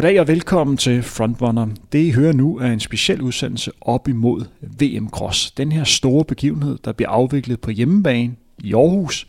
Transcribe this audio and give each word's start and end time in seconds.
Goddag 0.00 0.20
og 0.20 0.28
velkommen 0.28 0.76
til 0.76 1.02
Frontrunner. 1.02 1.66
Det 1.92 1.98
I 1.98 2.10
hører 2.10 2.32
nu 2.32 2.58
er 2.58 2.66
en 2.66 2.80
speciel 2.80 3.22
udsendelse 3.22 3.72
op 3.80 4.08
imod 4.08 4.44
VM 4.60 5.08
Cross. 5.08 5.50
Den 5.50 5.72
her 5.72 5.84
store 5.84 6.24
begivenhed, 6.24 6.78
der 6.84 6.92
bliver 6.92 7.08
afviklet 7.08 7.60
på 7.60 7.70
hjemmebane 7.70 8.36
i 8.58 8.74
Aarhus 8.74 9.26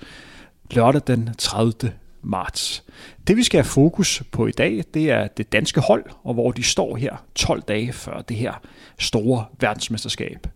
lørdag 0.72 1.02
den 1.08 1.30
30. 1.38 1.74
marts. 2.22 2.84
Det 3.28 3.38
vi 3.38 3.44
skal 3.44 3.58
have 3.58 3.70
fokus 3.70 4.24
på 4.32 4.48
i 4.48 4.52
dag, 4.52 4.84
det 4.94 5.12
er 5.12 5.28
det 5.28 5.52
danske 5.52 5.82
hold, 5.82 6.04
og 6.24 6.34
hvor 6.34 6.52
de 6.52 6.64
står 6.64 6.96
her 6.96 7.16
12 7.36 7.62
dage 7.62 7.94
før 7.94 8.22
det 8.22 8.38
her 8.38 8.54
store 9.00 9.46
verdensmesterskab. 9.60 10.48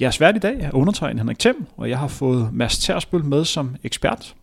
Jeres 0.00 0.20
vært 0.20 0.36
i 0.36 0.38
dag 0.38 0.60
er 0.60 0.74
undertegnet 0.74 1.20
Henrik 1.20 1.38
Thiem, 1.38 1.66
og 1.76 1.90
jeg 1.90 1.98
har 1.98 2.08
fået 2.08 2.48
Mads 2.52 2.78
Tersbøl 2.78 3.24
med 3.24 3.44
som 3.44 3.76
ekspert. 3.84 4.34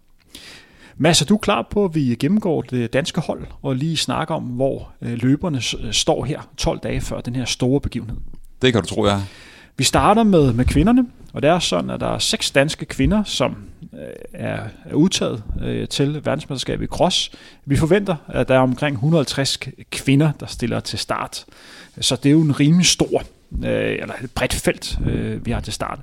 Mads, 0.98 1.22
er 1.22 1.26
du 1.26 1.38
klar 1.38 1.68
på, 1.72 1.86
at 1.86 1.96
vi 1.96 2.16
gennemgår 2.20 2.62
det 2.62 2.94
danske 2.94 3.22
hold 3.22 3.42
og 3.62 3.76
lige 3.76 3.98
snakker 3.98 4.36
om, 4.36 4.44
hvor 4.44 4.92
øh, 5.02 5.12
løberne 5.12 5.62
øh, 5.84 5.94
står 5.94 6.26
her 6.26 6.50
12 6.58 6.80
dage 6.80 7.02
før 7.02 7.22
den 7.22 7.36
her 7.36 7.46
store 7.46 7.82
begivenhed? 7.82 8.18
Det 8.62 8.74
kan 8.74 8.82
du 8.82 8.88
tro, 8.88 9.06
jeg 9.06 9.22
Vi 9.78 9.84
starter 9.84 10.24
med, 10.24 10.54
med 10.54 10.66
kvinderne, 10.66 11.06
og 11.34 11.42
det 11.42 11.50
er 11.50 11.60
sådan, 11.60 11.90
at 11.90 12.00
der 12.00 12.08
er 12.08 12.20
seks 12.20 12.52
danske 12.52 12.86
kvinder, 12.86 13.24
som 13.24 13.56
øh, 13.94 14.00
er, 14.34 14.60
er 14.86 14.94
udtaget 14.94 15.44
til 15.90 16.26
verdensmesterskabet 16.26 16.84
i 16.84 16.88
cross. 16.88 17.32
Vi 17.66 17.76
forventer, 17.76 18.16
at 18.28 18.48
der 18.48 18.56
er 18.56 18.60
omkring 18.60 18.94
150 18.94 19.60
kvinder, 19.92 20.32
der 20.40 20.46
stiller 20.46 20.80
til 20.80 21.00
start. 21.00 21.46
Så 22.02 22.16
det 22.16 22.30
er 22.30 22.34
jo 22.34 22.42
en 22.42 22.60
rimelig 22.60 22.86
stor, 22.86 23.24
eller 23.64 24.14
et 24.24 24.32
bredt 24.32 24.54
felt, 24.54 24.98
vi 25.46 25.52
har 25.52 25.60
til 25.60 25.74
start. 25.74 26.00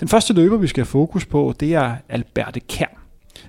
Den 0.00 0.08
første 0.08 0.32
løber, 0.32 0.56
vi 0.56 0.66
skal 0.66 0.80
have 0.80 0.86
fokus 0.86 1.26
på, 1.26 1.54
det 1.60 1.74
er 1.74 1.96
Alberte 2.08 2.60
Kern 2.60 2.97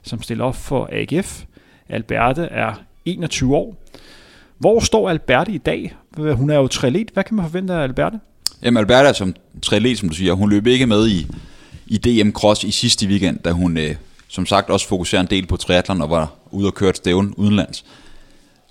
som 0.04 0.22
stiller 0.22 0.46
op 0.46 0.56
for 0.56 0.90
AGF. 0.92 1.44
Alberte 1.90 2.42
er 2.42 2.74
21 3.06 3.56
år. 3.56 3.84
Hvor 4.58 4.80
står 4.80 5.10
Alberte 5.10 5.52
i 5.52 5.58
dag? 5.58 5.96
Hun 6.18 6.50
er 6.50 6.56
jo 6.56 6.68
triatlet. 6.68 7.10
Hvad 7.14 7.24
kan 7.24 7.36
man 7.36 7.46
forvente 7.46 7.74
af 7.74 7.84
Alberte? 7.84 8.20
Jamen 8.62 8.78
Alberte 8.78 9.10
er 9.10 9.14
som 9.14 9.36
triatlet, 9.62 9.98
som 9.98 10.10
du 10.10 10.16
siger. 10.16 10.34
Hun 10.34 10.50
løb 10.50 10.68
ikke 10.68 10.86
med 10.86 11.08
i, 11.08 11.28
i 11.88 11.98
DM 11.98 12.30
Cross 12.30 12.64
i 12.64 12.72
sidste 12.72 13.08
weekend, 13.08 13.40
da 13.40 13.52
hun 13.52 13.78
øh, 13.78 13.96
som 14.28 14.46
sagt 14.46 14.70
også 14.70 14.88
fokuserer 14.88 15.22
en 15.22 15.28
del 15.30 15.48
på 15.48 15.58
triathlon 15.58 16.02
og 16.02 16.10
var 16.10 16.34
ude 16.52 16.68
og 16.68 16.74
køre 16.74 16.94
stævn 16.94 17.34
udenlands. 17.38 17.86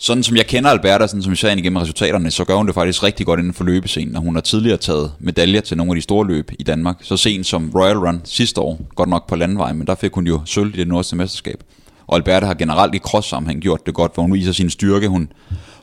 Sådan 0.00 0.22
som 0.22 0.36
jeg 0.36 0.46
kender 0.46 0.70
Alberta, 0.70 1.06
sådan 1.06 1.22
som 1.22 1.30
vi 1.30 1.36
ser 1.36 1.52
igennem 1.52 1.76
resultaterne, 1.76 2.30
så 2.30 2.44
gør 2.44 2.54
hun 2.54 2.66
det 2.66 2.74
faktisk 2.74 3.02
rigtig 3.02 3.26
godt 3.26 3.40
inden 3.40 3.54
for 3.54 3.64
løbescenen, 3.64 4.16
og 4.16 4.22
hun 4.22 4.34
har 4.34 4.40
tidligere 4.40 4.76
taget 4.76 5.12
medaljer 5.18 5.60
til 5.60 5.76
nogle 5.76 5.92
af 5.92 5.96
de 5.96 6.02
store 6.02 6.26
løb 6.26 6.50
i 6.58 6.62
Danmark. 6.62 6.96
Så 7.00 7.16
sent 7.16 7.46
som 7.46 7.70
Royal 7.74 7.98
Run 7.98 8.20
sidste 8.24 8.60
år, 8.60 8.80
godt 8.94 9.08
nok 9.08 9.28
på 9.28 9.36
landvej, 9.36 9.72
men 9.72 9.86
der 9.86 9.94
fik 9.94 10.12
hun 10.12 10.26
jo 10.26 10.40
sølv 10.44 10.74
i 10.74 10.78
det 10.78 10.88
nordiske 10.88 11.16
mesterskab. 11.16 11.62
Og 12.06 12.16
Alberta 12.16 12.46
har 12.46 12.54
generelt 12.54 12.94
i 12.94 12.98
cross-sammenhæng 12.98 13.60
gjort 13.60 13.86
det 13.86 13.94
godt, 13.94 14.14
hvor 14.14 14.22
hun 14.22 14.32
viser 14.32 14.52
sin 14.52 14.70
styrke. 14.70 15.08
Hun, 15.08 15.32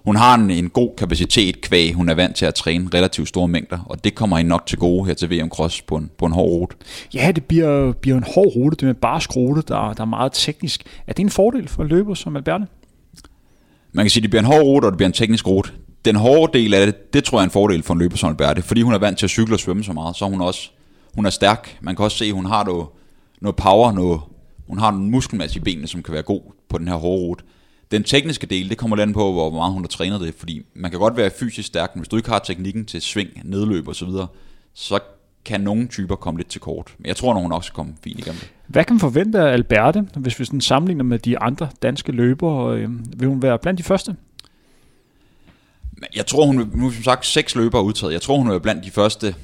hun 0.05 0.16
har 0.16 0.35
en, 0.35 0.52
en 0.52 0.69
god 0.69 0.89
kapacitet 0.97 1.61
kvæg, 1.61 1.94
hun 1.94 2.09
er 2.09 2.13
vant 2.13 2.35
til 2.35 2.45
at 2.45 2.55
træne 2.55 2.89
relativt 2.94 3.27
store 3.27 3.47
mængder, 3.47 3.79
og 3.85 4.03
det 4.03 4.16
kommer 4.16 4.38
hende 4.38 4.50
nok 4.50 4.66
til 4.66 4.77
gode 4.77 5.05
her 5.05 5.13
til 5.13 5.29
VM 5.29 5.50
Cross 5.50 5.81
på 5.81 5.95
en, 5.95 6.11
på 6.17 6.25
en 6.25 6.31
hård 6.31 6.50
rute. 6.50 6.75
Ja, 7.13 7.31
det 7.35 7.44
bliver, 7.44 7.91
bliver 7.91 8.17
en 8.17 8.25
hård 8.35 8.55
rute, 8.55 8.75
det 8.75 8.83
er 8.83 8.89
en 8.89 8.95
barsk 8.95 9.35
rute, 9.35 9.61
der, 9.67 9.94
der 9.94 10.02
er 10.02 10.05
meget 10.05 10.31
teknisk. 10.33 10.83
Er 11.07 11.13
det 11.13 11.23
en 11.23 11.29
fordel 11.29 11.67
for 11.67 11.83
løber 11.83 12.13
som 12.13 12.35
Alberta? 12.35 12.66
Man 13.95 14.05
kan 14.05 14.09
sige, 14.09 14.21
at 14.21 14.23
det 14.23 14.29
bliver 14.29 14.41
en 14.41 14.47
hård 14.47 14.61
rute, 14.61 14.85
og 14.85 14.91
det 14.91 14.97
bliver 14.97 15.07
en 15.07 15.13
teknisk 15.13 15.47
rute. 15.47 15.72
Den 16.06 16.16
hårde 16.16 16.59
del 16.59 16.73
af 16.73 16.85
det, 16.85 17.13
det 17.13 17.23
tror 17.23 17.38
jeg 17.38 17.41
er 17.41 17.45
en 17.45 17.51
fordel 17.51 17.83
for 17.83 17.94
en 17.94 18.00
løber 18.00 18.17
som 18.17 18.29
Alberte, 18.29 18.61
fordi 18.61 18.81
hun 18.81 18.94
er 18.94 18.97
vant 18.97 19.17
til 19.17 19.25
at 19.25 19.29
cykle 19.29 19.56
og 19.56 19.59
svømme 19.59 19.83
så 19.83 19.94
meget, 19.94 20.16
så 20.16 20.25
hun 20.25 20.41
også 20.41 20.69
hun 21.13 21.25
er 21.25 21.29
stærk. 21.29 21.78
Man 21.81 21.95
kan 21.95 22.06
også 22.06 22.17
se, 22.17 22.25
at 22.25 22.31
hun 22.31 22.45
har 22.45 22.63
noget, 22.63 22.88
noget 23.41 23.56
power, 23.56 23.91
noget, 23.91 24.22
hun 24.67 24.79
har 24.79 24.89
en 24.89 25.11
muskelmasse 25.11 25.57
i 25.57 25.59
benene, 25.59 25.88
som 25.88 26.03
kan 26.03 26.13
være 26.13 26.23
god 26.23 26.41
på 26.69 26.78
den 26.78 26.88
her 26.88 26.95
hårde 26.95 27.22
rute. 27.22 27.44
Den 27.91 28.03
tekniske 28.03 28.47
del, 28.47 28.69
det 28.69 28.78
kommer 28.78 28.95
lidt 28.95 29.13
på, 29.13 29.31
hvor 29.31 29.50
meget 29.50 29.73
hun 29.73 29.83
har 29.83 29.88
trænet 29.88 30.22
det, 30.22 30.35
fordi 30.38 30.62
man 30.73 30.91
kan 30.91 31.00
godt 31.00 31.17
være 31.17 31.29
fysisk 31.39 31.67
stærk, 31.67 31.95
men 31.95 32.00
hvis 32.00 32.09
du 32.09 32.17
ikke 32.17 32.29
har 32.29 32.39
teknikken 32.39 32.85
til 32.85 33.01
sving, 33.01 33.29
nedløb 33.44 33.88
og 33.88 33.95
så 33.95 34.06
videre, 34.06 34.27
så 34.73 35.00
kan 35.45 35.62
nogle 35.62 35.88
typer 35.88 36.16
komme 36.16 36.39
lidt 36.39 36.50
til 36.50 36.62
kort. 36.62 36.95
Men 36.97 37.07
jeg 37.07 37.16
tror, 37.16 37.33
at 37.33 37.41
hun 37.41 37.51
også 37.51 37.67
skal 37.67 37.75
komme 37.75 37.94
fint 38.03 38.19
igennem 38.19 38.39
det. 38.39 38.50
Hvad 38.67 38.83
kan 38.83 38.93
man 38.93 38.99
forvente 38.99 39.39
af 39.39 39.53
Alberte, 39.53 40.05
hvis 40.15 40.39
vi 40.39 40.45
sådan 40.45 40.61
sammenligner 40.61 41.03
med 41.03 41.19
de 41.19 41.39
andre 41.39 41.69
danske 41.81 42.11
løbere? 42.11 42.77
Øh, 42.77 42.89
vil 43.19 43.27
hun 43.27 43.41
være 43.41 43.59
blandt 43.59 43.77
de 43.77 43.83
første? 43.83 44.15
Jeg 46.15 46.25
tror, 46.25 46.45
hun 46.45 46.57
vil, 46.57 46.67
nu 46.73 46.91
som 46.91 47.03
sagt 47.03 47.25
seks 47.25 47.55
løbere 47.55 47.83
udtaget. 47.83 48.13
Jeg 48.13 48.21
tror, 48.21 48.37
hun 48.37 48.49
være 48.49 48.59
blandt 48.59 48.83
de 48.83 48.91
første, 48.91 49.35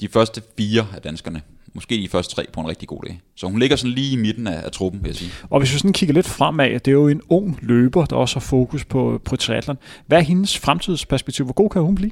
de 0.00 0.08
første 0.08 0.42
fire 0.58 0.86
af 0.94 1.02
danskerne. 1.02 1.42
Måske 1.74 1.94
de 1.94 2.08
første 2.08 2.34
tre 2.34 2.46
på 2.52 2.60
en 2.60 2.68
rigtig 2.68 2.88
god 2.88 3.02
dag. 3.02 3.20
Så 3.36 3.46
hun 3.46 3.58
ligger 3.58 3.76
sådan 3.76 3.94
lige 3.94 4.12
i 4.12 4.16
midten 4.16 4.46
af, 4.46 4.64
af 4.64 4.72
truppen, 4.72 5.02
vil 5.02 5.08
jeg 5.08 5.16
sige. 5.16 5.30
Og 5.50 5.60
hvis 5.60 5.72
vi 5.72 5.78
sådan 5.78 5.92
kigger 5.92 6.14
lidt 6.14 6.26
fremad, 6.26 6.70
det 6.70 6.88
er 6.88 6.92
jo 6.92 7.08
en 7.08 7.20
ung 7.28 7.58
løber, 7.62 8.04
der 8.04 8.16
også 8.16 8.34
har 8.34 8.40
fokus 8.40 8.84
på, 8.84 9.20
på 9.24 9.36
triathlon. 9.36 9.78
Hvad 10.06 10.18
er 10.18 10.22
hendes 10.22 10.58
fremtidsperspektiv? 10.58 11.44
Hvor 11.44 11.52
god 11.52 11.70
kan 11.70 11.82
hun 11.82 11.94
blive? 11.94 12.10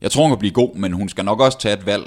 Jeg 0.00 0.10
tror, 0.10 0.22
hun 0.22 0.30
kan 0.30 0.38
blive 0.38 0.52
god, 0.52 0.76
men 0.76 0.92
hun 0.92 1.08
skal 1.08 1.24
nok 1.24 1.40
også 1.40 1.58
tage 1.58 1.74
et 1.74 1.86
valg 1.86 2.04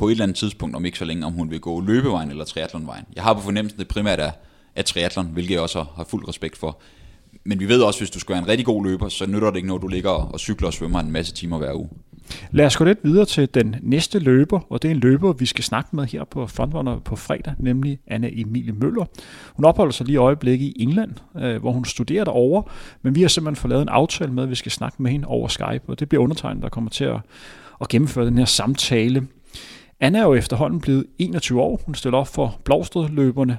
på 0.00 0.08
et 0.08 0.10
eller 0.10 0.22
andet 0.22 0.36
tidspunkt, 0.36 0.76
om 0.76 0.84
ikke 0.84 0.98
så 0.98 1.04
længe, 1.04 1.26
om 1.26 1.32
hun 1.32 1.50
vil 1.50 1.60
gå 1.60 1.80
løbevejen 1.80 2.30
eller 2.30 2.44
triathlonvejen. 2.44 3.04
Jeg 3.16 3.22
har 3.22 3.34
på 3.34 3.40
fornemmelsen, 3.40 3.80
at 3.80 3.86
det 3.86 3.94
primært 3.94 4.20
er, 4.20 4.30
er 4.76 4.82
triathlon, 4.82 5.26
hvilket 5.26 5.54
jeg 5.54 5.60
også 5.60 5.84
har 5.96 6.04
fuld 6.04 6.28
respekt 6.28 6.56
for. 6.56 6.80
Men 7.44 7.60
vi 7.60 7.68
ved 7.68 7.82
også, 7.82 7.96
at 7.96 8.00
hvis 8.00 8.10
du 8.10 8.20
skal 8.20 8.32
være 8.32 8.42
en 8.42 8.48
rigtig 8.48 8.66
god 8.66 8.84
løber, 8.84 9.08
så 9.08 9.26
nytter 9.26 9.50
det 9.50 9.56
ikke 9.56 9.68
noget, 9.68 9.82
du 9.82 9.88
ligger 9.88 10.10
og 10.10 10.40
cykler 10.40 10.66
og 10.66 10.72
svømmer 10.72 11.00
en 11.00 11.10
masse 11.10 11.34
timer 11.34 11.58
hver 11.58 11.74
uge. 11.74 11.88
Lad 12.50 12.66
os 12.66 12.76
gå 12.76 12.84
lidt 12.84 12.98
videre 13.02 13.24
til 13.24 13.54
den 13.54 13.76
næste 13.82 14.18
løber, 14.18 14.60
og 14.70 14.82
det 14.82 14.88
er 14.88 14.92
en 14.92 15.00
løber, 15.00 15.32
vi 15.32 15.46
skal 15.46 15.64
snakke 15.64 15.96
med 15.96 16.04
her 16.04 16.24
på 16.24 16.46
Frontrunner 16.46 16.98
på 16.98 17.16
fredag, 17.16 17.54
nemlig 17.58 17.98
Anna 18.06 18.28
Emilie 18.32 18.72
Møller. 18.72 19.04
Hun 19.54 19.64
opholder 19.64 19.92
sig 19.92 20.06
lige 20.06 20.14
i 20.14 20.16
øjeblikket 20.16 20.66
i 20.66 20.82
England, 20.82 21.12
øh, 21.38 21.60
hvor 21.60 21.72
hun 21.72 21.84
studerer 21.84 22.24
derovre, 22.24 22.62
men 23.02 23.14
vi 23.14 23.20
har 23.20 23.28
simpelthen 23.28 23.60
fået 23.60 23.70
lavet 23.70 23.82
en 23.82 23.88
aftale 23.88 24.32
med, 24.32 24.42
at 24.42 24.50
vi 24.50 24.54
skal 24.54 24.72
snakke 24.72 25.02
med 25.02 25.10
hende 25.10 25.26
over 25.26 25.48
Skype, 25.48 25.82
og 25.86 26.00
det 26.00 26.08
bliver 26.08 26.22
undertegnet, 26.22 26.62
der 26.62 26.68
kommer 26.68 26.90
til 26.90 27.04
at, 27.04 27.20
at 27.80 27.88
gennemføre 27.88 28.26
den 28.26 28.38
her 28.38 28.44
samtale. 28.44 29.26
Anna 30.00 30.18
er 30.18 30.22
jo 30.22 30.34
efterhånden 30.34 30.80
blevet 30.80 31.06
21 31.18 31.60
år. 31.60 31.80
Hun 31.86 31.94
stiller 31.94 32.18
op 32.18 32.28
for 32.28 32.58
Blåstedløberne. 32.64 33.58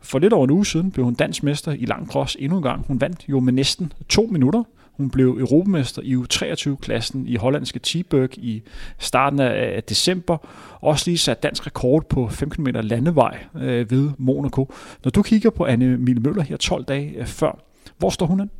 For 0.00 0.18
lidt 0.18 0.32
over 0.32 0.44
en 0.44 0.50
uge 0.50 0.66
siden 0.66 0.90
blev 0.90 1.04
hun 1.04 1.14
dansmester 1.14 1.72
i 1.72 1.84
lang 1.84 2.08
cross 2.08 2.36
endnu 2.40 2.56
en 2.56 2.62
gang. 2.62 2.84
Hun 2.86 3.00
vandt 3.00 3.24
jo 3.28 3.40
med 3.40 3.52
næsten 3.52 3.92
to 4.08 4.28
minutter. 4.30 4.62
Hun 4.96 5.10
blev 5.10 5.28
europamester 5.40 6.02
i 6.02 6.14
U23-klassen 6.14 7.26
i 7.26 7.36
hollandske 7.36 7.78
Tiburg 7.78 8.38
i 8.38 8.62
starten 8.98 9.40
af 9.40 9.82
december. 9.88 10.36
Også 10.80 11.10
lige 11.10 11.18
sat 11.18 11.42
dansk 11.42 11.66
rekord 11.66 12.08
på 12.08 12.28
5 12.28 12.50
km 12.50 12.66
landevej 12.66 13.38
øh, 13.60 13.90
ved 13.90 14.10
Monaco. 14.18 14.72
Når 15.04 15.10
du 15.10 15.22
kigger 15.22 15.50
på 15.50 15.64
Anne 15.64 15.96
Mille 15.96 16.22
Møller 16.22 16.42
her 16.42 16.56
12 16.56 16.84
dage 16.84 17.10
øh, 17.16 17.26
før, 17.26 17.58
hvor 17.98 18.10
står 18.10 18.26
hun 18.26 18.40
hen? 18.40 18.50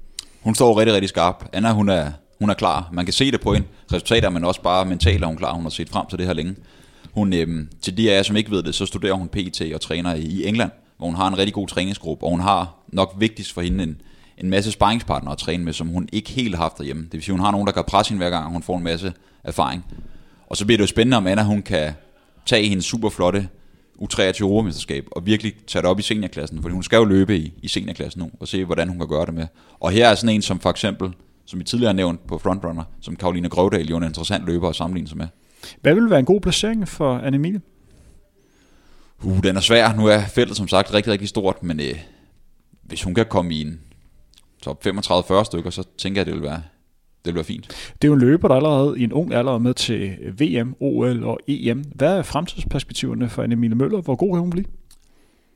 Hun 0.43 0.55
står 0.55 0.79
rigtig, 0.79 0.95
rigtig 0.95 1.09
skarp. 1.09 1.45
Anna, 1.53 1.73
hun 1.73 1.89
er, 1.89 2.11
hun 2.39 2.51
er 2.51 2.55
klar. 2.55 2.89
Man 2.93 3.05
kan 3.07 3.13
se 3.13 3.31
det 3.31 3.41
på 3.41 3.55
hende. 3.55 3.67
resultater, 3.93 4.31
men 4.31 4.45
også 4.45 4.63
bare 4.63 4.85
mentalt 4.85 5.23
er 5.23 5.27
hun 5.27 5.37
klar. 5.37 5.53
Hun 5.53 5.63
har 5.63 5.71
set 5.71 5.89
frem 5.89 6.07
til 6.07 6.19
det 6.19 6.27
her 6.27 6.33
længe. 6.33 6.55
Hun, 7.19 7.33
øhm, 7.33 7.69
til 7.83 7.97
de 7.97 8.11
af 8.11 8.17
jer, 8.17 8.23
som 8.23 8.37
ikke 8.37 8.51
ved 8.51 8.63
det, 8.63 8.75
så 8.75 8.87
studerer 8.87 9.13
hun 9.13 9.29
PT 9.29 9.63
og 9.75 9.81
træner 9.81 10.15
i 10.15 10.45
England, 10.45 10.71
hvor 10.97 11.07
hun 11.07 11.15
har 11.15 11.29
en 11.29 11.39
rigtig 11.39 11.55
god 11.55 11.69
træningsgruppe, 11.69 12.25
og 12.25 12.31
hun 12.31 12.41
har 12.41 12.75
nok 12.89 13.15
vigtigst 13.19 13.53
for 13.53 13.61
hende 13.61 13.85
en, 13.85 14.01
en 14.39 14.51
masse 14.51 14.73
sparringspartnere 14.73 15.33
at 15.33 15.39
træne 15.39 15.65
med, 15.65 15.73
som 15.73 15.89
hun 15.89 16.09
ikke 16.13 16.31
helt 16.31 16.55
har 16.55 16.63
haft 16.63 16.79
derhjemme. 16.79 17.03
Det 17.03 17.13
vil 17.13 17.23
sige, 17.23 17.33
hun 17.33 17.41
har 17.41 17.51
nogen, 17.51 17.67
der 17.67 17.73
kan 17.73 17.85
presse 17.85 18.11
hende 18.11 18.25
hver 18.25 18.31
gang, 18.31 18.47
og 18.47 18.53
hun 18.53 18.63
får 18.63 18.77
en 18.77 18.85
masse 18.85 19.13
erfaring. 19.45 19.85
Og 20.47 20.57
så 20.57 20.65
bliver 20.65 20.77
det 20.77 20.83
jo 20.83 20.87
spændende, 20.87 21.17
om 21.17 21.27
Anna 21.27 21.43
hun 21.43 21.63
kan 21.63 21.93
tage 22.47 22.69
hendes 22.69 22.85
super 22.85 23.09
flotte 23.11 23.49
U23-mesterskab 24.03 25.07
og 25.13 25.27
virkelig 25.27 25.53
tage 25.67 25.83
det 25.83 25.91
op 25.91 25.99
i 25.99 26.03
seniorklassen, 26.03 26.63
for 26.63 26.69
hun 26.69 26.83
skal 26.83 26.97
jo 26.97 27.05
løbe 27.05 27.37
i, 27.37 27.53
i 27.63 27.69
seniorklassen 27.69 28.23
nu, 28.23 28.31
og 28.41 28.49
se, 28.49 28.65
hvordan 28.65 28.89
hun 28.89 28.99
kan 28.99 29.09
gøre 29.09 29.27
det 29.27 29.35
med. 29.35 29.47
Og 29.81 29.91
her 29.91 30.09
er 30.09 30.15
sådan 30.15 30.35
en 30.35 30.43
som 30.43 30.61
for 30.61 30.71
eksempel, 30.71 31.15
som 31.47 31.59
vi 31.59 31.65
tidligere 31.65 31.89
har 31.89 31.97
nævnt 31.97 32.27
på 32.27 32.39
Frontrunner, 32.39 32.85
som 33.01 33.17
Karoline 33.17 33.49
Grøvdal, 33.49 33.89
jo 33.89 33.97
en 33.97 34.05
interessant 34.05 34.47
løber 34.47 34.69
at 34.69 34.77
sammenligne 34.77 35.09
sig 35.09 35.19
med. 35.19 35.27
Hvad 35.81 35.95
vil 35.95 36.11
være 36.11 36.19
en 36.19 36.25
god 36.25 36.41
placering 36.41 36.89
for 36.89 37.19
Annemile? 37.19 37.61
Uh, 39.23 39.43
den 39.43 39.57
er 39.57 39.61
svær. 39.61 39.95
Nu 39.95 40.07
er 40.07 40.21
feltet 40.27 40.57
som 40.57 40.69
sagt 40.69 40.95
rigtig, 40.95 41.13
rigtig 41.13 41.29
stort, 41.29 41.63
men 41.63 41.81
øh, 41.81 41.95
hvis 42.83 43.03
hun 43.03 43.15
kan 43.15 43.27
komme 43.27 43.55
i 43.55 43.61
en 43.61 43.81
top 44.63 44.87
35-40 44.87 45.45
stykker, 45.45 45.71
så 45.71 45.85
tænker 45.99 46.21
jeg, 46.21 46.27
det 46.27 46.35
vil 46.35 46.43
være, 46.43 46.63
det 47.25 47.25
vil 47.25 47.35
være 47.35 47.45
fint. 47.45 47.69
Det 47.69 48.05
er 48.05 48.09
jo 48.09 48.13
en 48.13 48.21
løber, 48.21 48.49
der 48.49 48.55
allerede 48.55 49.01
i 49.01 49.05
en 49.05 49.13
ung 49.13 49.35
alder 49.35 49.55
er 49.55 49.59
med 49.59 49.75
til 49.75 50.17
VM, 50.39 50.75
OL 50.81 51.25
og 51.25 51.39
EM. 51.49 51.85
Hvad 51.95 52.17
er 52.17 52.23
fremtidsperspektiverne 52.23 53.29
for 53.29 53.43
Annemile 53.43 53.75
Møller? 53.75 54.01
Hvor 54.01 54.17
god 54.17 54.35
kan 54.35 54.41
hun 54.41 54.51
blive? 54.51 54.67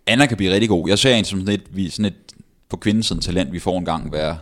Anna 0.06 0.26
kan 0.26 0.37
blive 0.37 0.53
rigtig 0.53 0.69
god. 0.69 0.88
Jeg 0.88 0.99
ser 0.99 1.14
en 1.14 1.25
som 1.25 1.41
sådan 1.41 1.55
et, 1.55 1.76
vi, 1.76 1.88
sådan 1.88 2.05
et 2.05 2.35
på 2.69 2.76
kvindesiden 2.76 3.23
talent, 3.23 3.53
vi 3.53 3.59
får 3.59 3.79
en 3.79 3.85
gang 3.85 4.09
hver 4.09 4.37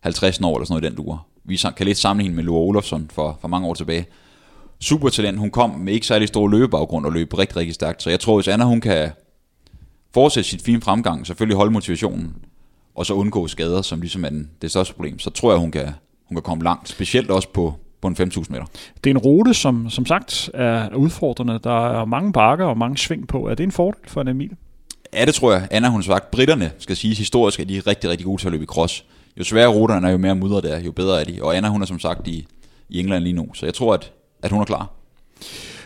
50 0.00 0.40
år 0.40 0.56
eller 0.56 0.66
sådan 0.66 0.72
noget 0.72 0.82
i 0.82 0.86
den 0.86 0.96
duer. 0.96 1.26
Vi 1.44 1.56
kan 1.76 1.86
lidt 1.86 1.98
sammenligne 1.98 2.36
med 2.36 2.44
Lua 2.44 2.58
Olofsson 2.58 3.10
for, 3.12 3.38
for 3.40 3.48
mange 3.48 3.68
år 3.68 3.74
tilbage 3.74 4.06
supertalent. 4.80 5.38
Hun 5.38 5.50
kom 5.50 5.70
med 5.70 5.92
ikke 5.92 6.06
særlig 6.06 6.28
stor 6.28 6.48
løbebaggrund 6.48 7.06
og 7.06 7.12
løb 7.12 7.34
rigtig, 7.38 7.56
rigtig 7.56 7.74
stærkt. 7.74 8.02
Så 8.02 8.10
jeg 8.10 8.20
tror, 8.20 8.34
hvis 8.36 8.48
Anna 8.48 8.64
hun 8.64 8.80
kan 8.80 9.10
fortsætte 10.14 10.50
sit 10.50 10.62
fine 10.62 10.80
fremgang, 10.80 11.26
selvfølgelig 11.26 11.56
holde 11.56 11.72
motivationen, 11.72 12.34
og 12.94 13.06
så 13.06 13.14
undgå 13.14 13.48
skader, 13.48 13.82
som 13.82 14.00
ligesom 14.00 14.24
er 14.24 14.28
den, 14.28 14.50
det 14.62 14.70
største 14.70 14.94
problem, 14.94 15.18
så 15.18 15.30
tror 15.30 15.50
jeg, 15.50 15.60
hun 15.60 15.70
kan, 15.70 15.88
hun 16.28 16.36
kan 16.36 16.42
komme 16.42 16.64
langt. 16.64 16.88
Specielt 16.88 17.30
også 17.30 17.48
på, 17.48 17.74
på 18.00 18.08
en 18.08 18.16
5.000 18.20 18.44
meter. 18.50 18.64
Det 19.04 19.10
er 19.10 19.14
en 19.14 19.18
rute, 19.18 19.54
som 19.54 19.90
som 19.90 20.06
sagt 20.06 20.50
er 20.54 20.94
udfordrende. 20.94 21.60
Der 21.64 22.00
er 22.00 22.04
mange 22.04 22.32
bakker 22.32 22.66
og 22.66 22.78
mange 22.78 22.98
sving 22.98 23.28
på. 23.28 23.48
Er 23.48 23.54
det 23.54 23.64
en 23.64 23.72
fordel 23.72 24.00
for 24.06 24.20
en 24.20 24.28
Emil? 24.28 24.50
Ja, 25.12 25.24
det 25.24 25.34
tror 25.34 25.52
jeg. 25.52 25.68
Anna, 25.70 25.88
hun 25.88 26.02
sagt, 26.02 26.30
britterne 26.30 26.70
skal 26.78 26.96
sige 26.96 27.14
historisk, 27.14 27.60
at 27.60 27.68
de 27.68 27.76
er 27.76 27.86
rigtig, 27.86 28.10
rigtig 28.10 28.26
gode 28.26 28.42
til 28.42 28.48
at 28.48 28.52
løbe 28.52 28.64
i 28.64 28.66
cross. 28.66 29.04
jo 29.38 29.44
sværere 29.44 29.68
ruterne 29.68 30.06
er, 30.06 30.12
jo 30.12 30.18
mere 30.18 30.34
mudder 30.34 30.60
det 30.60 30.74
er, 30.74 30.80
jo 30.80 30.92
bedre 30.92 31.20
er 31.20 31.24
de. 31.24 31.42
Og 31.42 31.56
Anna, 31.56 31.68
hun 31.68 31.82
er 31.82 31.86
som 31.86 31.98
sagt 31.98 32.28
i, 32.28 32.46
i 32.88 33.00
England 33.00 33.24
lige 33.24 33.32
nu, 33.32 33.54
så 33.54 33.66
jeg 33.66 33.74
tror, 33.74 33.94
at, 33.94 34.12
at 34.42 34.50
hun 34.50 34.60
er 34.60 34.64
klar. 34.64 34.90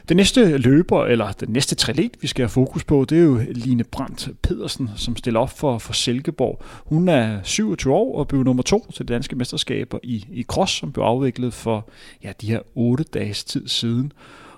Den 0.08 0.16
næste 0.16 0.58
løber, 0.58 1.04
eller 1.04 1.32
den 1.32 1.49
næste 1.49 1.75
trilet, 1.75 2.12
vi 2.20 2.26
skal 2.26 2.43
have 2.43 2.49
fokus 2.49 2.84
på, 2.84 3.06
det 3.08 3.19
er 3.19 3.22
jo 3.22 3.40
Line 3.50 3.84
Brandt 3.84 4.28
Pedersen, 4.43 4.90
som 4.96 5.16
stiller 5.16 5.40
op 5.40 5.58
for, 5.58 5.78
for 5.78 5.93
Silkeborg. 5.93 6.62
Hun 6.87 7.08
er 7.08 7.40
27 7.43 7.94
år 7.94 8.19
og 8.19 8.28
blev 8.28 8.43
nummer 8.43 8.62
to 8.62 8.90
til 8.94 9.08
danske 9.08 9.37
mesterskaber 9.37 9.99
i, 10.02 10.26
i 10.32 10.43
cross, 10.43 10.72
som 10.72 10.93
blev 10.93 11.04
afviklet 11.04 11.54
for 11.54 11.88
ja, 12.22 12.32
de 12.40 12.46
her 12.46 12.60
otte 12.75 13.04
dages 13.04 13.44
tid 13.44 13.69
siden. 13.69 14.12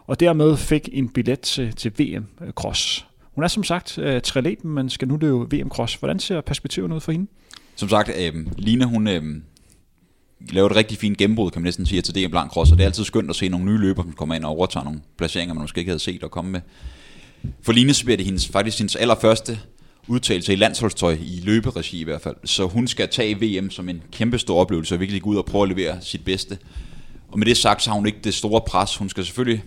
Og 0.07 0.21
dermed 0.21 0.57
fik 0.57 0.89
en 0.93 1.09
billet 1.09 1.41
til, 1.41 1.73
til 1.77 1.93
VM 1.99 2.27
Cross. 2.51 3.07
Hun 3.35 3.45
er 3.45 3.49
som 3.49 3.65
sagt 3.65 3.99
uh, 3.99 4.21
trilet, 4.21 4.65
men 4.65 4.91
skal 4.91 5.09
nu 5.09 5.17
løbe 5.17 5.57
VM 5.57 5.69
Cross. 5.69 5.95
Hvordan 5.95 6.19
ser 6.19 6.41
perspektivet 6.41 6.93
ud 6.93 7.01
for 7.01 7.13
hende? 7.13 7.27
Som 7.77 7.89
sagt, 7.89 8.11
øh, 8.19 8.47
Line, 8.59 8.85
hun, 8.85 9.09
øh, 9.09 9.23
laver 10.51 10.71
et 10.71 10.77
rigtig 10.77 10.99
fint 10.99 11.19
gennembrud, 11.19 11.51
kan 11.51 11.63
man 11.63 11.67
næsten 11.67 11.87
sige, 11.87 12.03
til 12.03 12.15
DM 12.15 12.31
Blanc 12.31 12.51
Cross, 12.51 12.73
og 12.73 12.79
det 12.79 12.85
er 12.85 12.89
altid 12.89 13.05
skønt 13.05 13.31
at 13.31 13.37
se 13.37 13.49
nogle 13.49 13.67
nye 13.67 13.79
løbere, 13.79 14.05
som 14.05 14.13
kommer 14.13 14.35
ind 14.35 14.45
og 14.45 14.51
overtager 14.51 14.85
nogle 14.85 15.01
placeringer, 15.19 15.55
man 15.55 15.63
måske 15.63 15.79
ikke 15.79 15.91
havde 15.91 16.03
set 16.03 16.23
og 16.23 16.31
komme 16.31 16.51
med. 16.51 16.61
For 17.63 17.73
Line 17.73 17.95
så 17.95 18.05
bliver 18.05 18.17
det 18.17 18.27
hendes, 18.27 18.49
faktisk 18.49 18.79
hendes 18.79 18.97
allerførste 18.97 19.59
udtalelse 20.07 20.53
i 20.53 20.57
landsholdstøj, 20.57 21.17
i 21.21 21.41
løberegi 21.45 22.01
i 22.01 22.05
hvert 22.05 22.21
fald. 22.21 22.37
Så 22.45 22.67
hun 22.67 22.87
skal 22.87 23.09
tage 23.09 23.61
VM 23.61 23.71
som 23.71 23.89
en 23.89 24.03
kæmpe 24.13 24.39
stor 24.39 24.61
oplevelse, 24.61 24.95
og 24.95 25.01
virkelig 25.01 25.23
gå 25.23 25.31
ud 25.31 25.37
og 25.37 25.45
prøve 25.45 25.63
at 25.63 25.69
levere 25.69 26.01
sit 26.01 26.25
bedste. 26.25 26.59
Og 27.29 27.39
med 27.39 27.47
det 27.47 27.57
sagt, 27.57 27.83
så 27.83 27.91
har 27.91 27.97
hun 27.97 28.07
ikke 28.07 28.19
det 28.25 28.35
store 28.35 28.61
pres. 28.67 28.97
Hun 28.97 29.09
skal 29.09 29.25
selvfølgelig 29.25 29.65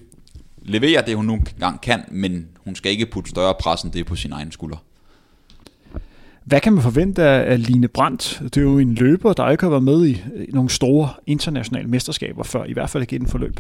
levere 0.62 1.04
det, 1.06 1.16
hun 1.16 1.26
nu 1.26 1.40
gang 1.60 1.82
kan, 1.82 2.04
men 2.12 2.48
hun 2.58 2.76
skal 2.76 2.92
ikke 2.92 3.06
putte 3.06 3.30
større 3.30 3.54
pres 3.60 3.82
end 3.82 3.92
det 3.92 4.06
på 4.06 4.16
sin 4.16 4.32
egen 4.32 4.52
skulder. 4.52 4.78
Hvad 6.48 6.62
kan 6.62 6.74
man 6.74 6.84
forvente 6.84 7.24
af 7.24 7.68
Line 7.68 7.88
Brandt? 7.88 8.40
Det 8.44 8.58
er 8.58 8.62
jo 8.62 8.80
en 8.80 8.96
løber, 8.96 9.34
der 9.34 9.50
ikke 9.50 9.64
har 9.64 9.70
været 9.70 9.84
med 9.84 10.08
i 10.08 10.22
nogle 10.50 10.70
store 10.70 11.10
internationale 11.26 11.88
mesterskaber 11.88 12.44
før, 12.44 12.64
i 12.64 12.74
hvert 12.74 12.90
fald 12.90 13.04
ikke 13.04 13.16
i 13.16 13.20
den 13.20 13.28
forløb. 13.28 13.60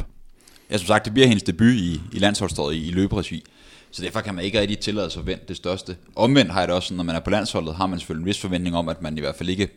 Ja, 0.71 0.77
som 0.77 0.87
sagt, 0.87 1.05
det 1.05 1.13
bliver 1.13 1.27
hendes 1.27 1.43
debut 1.43 1.73
i, 1.73 2.01
i 2.13 2.19
landsholdsstået 2.19 2.75
i, 2.75 2.87
i 2.87 2.91
løberegi. 2.91 3.43
Så 3.91 4.03
derfor 4.03 4.21
kan 4.21 4.35
man 4.35 4.43
ikke 4.43 4.59
rigtig 4.59 4.79
tillade 4.79 5.09
sig 5.09 5.19
at 5.19 5.27
vente 5.27 5.45
det 5.47 5.55
største. 5.55 5.95
Omvendt 6.15 6.51
har 6.51 6.59
jeg 6.59 6.67
det 6.67 6.75
også 6.75 6.87
sådan, 6.87 6.97
når 6.97 7.03
man 7.03 7.15
er 7.15 7.19
på 7.19 7.29
landsholdet, 7.29 7.75
har 7.75 7.87
man 7.87 7.99
selvfølgelig 7.99 8.23
en 8.23 8.27
vis 8.27 8.41
forventning 8.41 8.75
om, 8.75 8.89
at 8.89 9.01
man 9.01 9.17
i 9.17 9.21
hvert 9.21 9.35
fald 9.35 9.49
ikke 9.49 9.67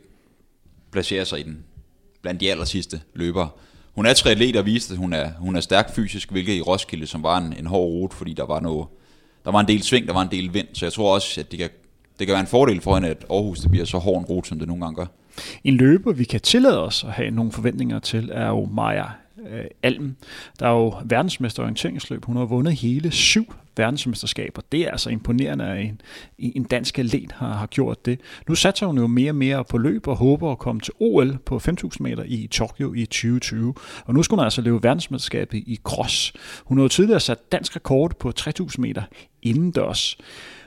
placerer 0.93 1.25
sig 1.25 1.41
i 1.41 1.43
den, 1.43 1.59
blandt 2.23 2.41
de 2.41 2.51
aller 2.51 2.65
sidste 2.65 3.01
løbere. 3.15 3.49
Hun 3.95 4.07
er 4.07 4.15
triatlet 4.15 4.57
og 4.57 4.67
viste, 4.67 4.93
at 4.93 4.99
hun 4.99 5.13
er, 5.13 5.31
hun 5.39 5.57
er 5.57 5.61
stærk 5.61 5.95
fysisk, 5.95 6.31
hvilket 6.31 6.53
i 6.53 6.61
Roskilde, 6.61 7.07
som 7.07 7.23
var 7.23 7.39
en, 7.39 7.55
en 7.59 7.67
hård 7.67 7.91
rute, 7.91 8.17
fordi 8.17 8.33
der 8.33 8.47
var, 8.47 8.61
noget, 8.61 8.87
der 9.45 9.51
var 9.51 9.61
en 9.61 9.69
del 9.69 9.83
sving, 9.83 10.07
der 10.07 10.13
var 10.13 10.23
en 10.23 10.31
del 10.31 10.55
vind. 10.55 10.69
Så 10.73 10.85
jeg 10.85 10.93
tror 10.93 11.15
også, 11.15 11.41
at 11.41 11.51
det 11.51 11.59
kan 11.59 11.71
det 12.21 12.27
kan 12.27 12.33
være 12.33 12.41
en 12.41 12.47
fordel 12.47 12.81
for 12.81 12.95
hende, 12.95 13.09
at 13.09 13.25
Aarhus 13.31 13.61
det 13.61 13.71
bliver 13.71 13.87
så 13.87 13.99
hård 13.99 14.19
en 14.19 14.25
rute, 14.25 14.49
som 14.49 14.59
det 14.59 14.69
nogle 14.69 14.85
gange 14.85 14.97
gør. 14.97 15.07
En 15.65 15.77
løber, 15.77 16.13
vi 16.13 16.25
kan 16.25 16.41
tillade 16.41 16.85
os 16.85 17.05
at 17.05 17.13
have 17.13 17.31
nogle 17.31 17.53
forventninger 17.53 17.99
til, 17.99 18.31
er 18.33 18.49
jo 18.49 18.69
Maja 18.73 19.05
øh, 19.51 19.65
Alm. 19.83 20.17
Der 20.59 20.67
er 20.67 20.73
jo 20.73 20.95
verdensmester 21.05 21.63
orienteringsløb. 21.63 22.25
Hun 22.25 22.37
har 22.37 22.45
vundet 22.45 22.75
hele 22.77 23.11
syv 23.11 23.55
verdensmesterskaber. 23.77 24.63
Det 24.73 24.81
er 24.81 24.91
altså 24.91 25.11
imponerende, 25.11 25.65
at 25.65 25.81
en, 25.81 26.01
en 26.39 26.65
dansk 26.65 26.99
atlet 26.99 27.33
har, 27.33 27.53
har 27.53 27.67
gjort 27.67 28.07
det. 28.07 28.21
Nu 28.49 28.55
satser 28.55 28.87
hun 28.87 28.99
jo 28.99 29.07
mere 29.07 29.31
og 29.31 29.37
mere 29.37 29.65
på 29.65 29.79
løb 29.79 30.09
og 30.09 30.17
håber 30.17 30.53
at 30.53 30.59
komme 30.59 30.81
til 30.81 30.95
OL 31.01 31.39
på 31.47 31.57
5.000 31.57 31.91
meter 32.01 32.25
i 32.27 32.49
Tokyo 32.51 32.95
i 32.95 33.07
2020. 33.07 33.75
Og 34.05 34.15
nu 34.15 34.23
skulle 34.23 34.39
hun 34.39 34.45
altså 34.45 34.63
løbe 34.63 34.83
verdensmesterskabet 34.83 35.57
i 35.59 35.81
cross. 35.85 36.33
Hun 36.65 36.79
har 36.79 36.83
jo 36.83 36.89
tidligere 36.89 37.21
sat 37.21 37.53
dansk 37.53 37.77
rekord 37.77 38.19
på 38.19 38.33
3.000 38.41 38.75
meter 38.79 39.03
indendørs. 39.43 40.19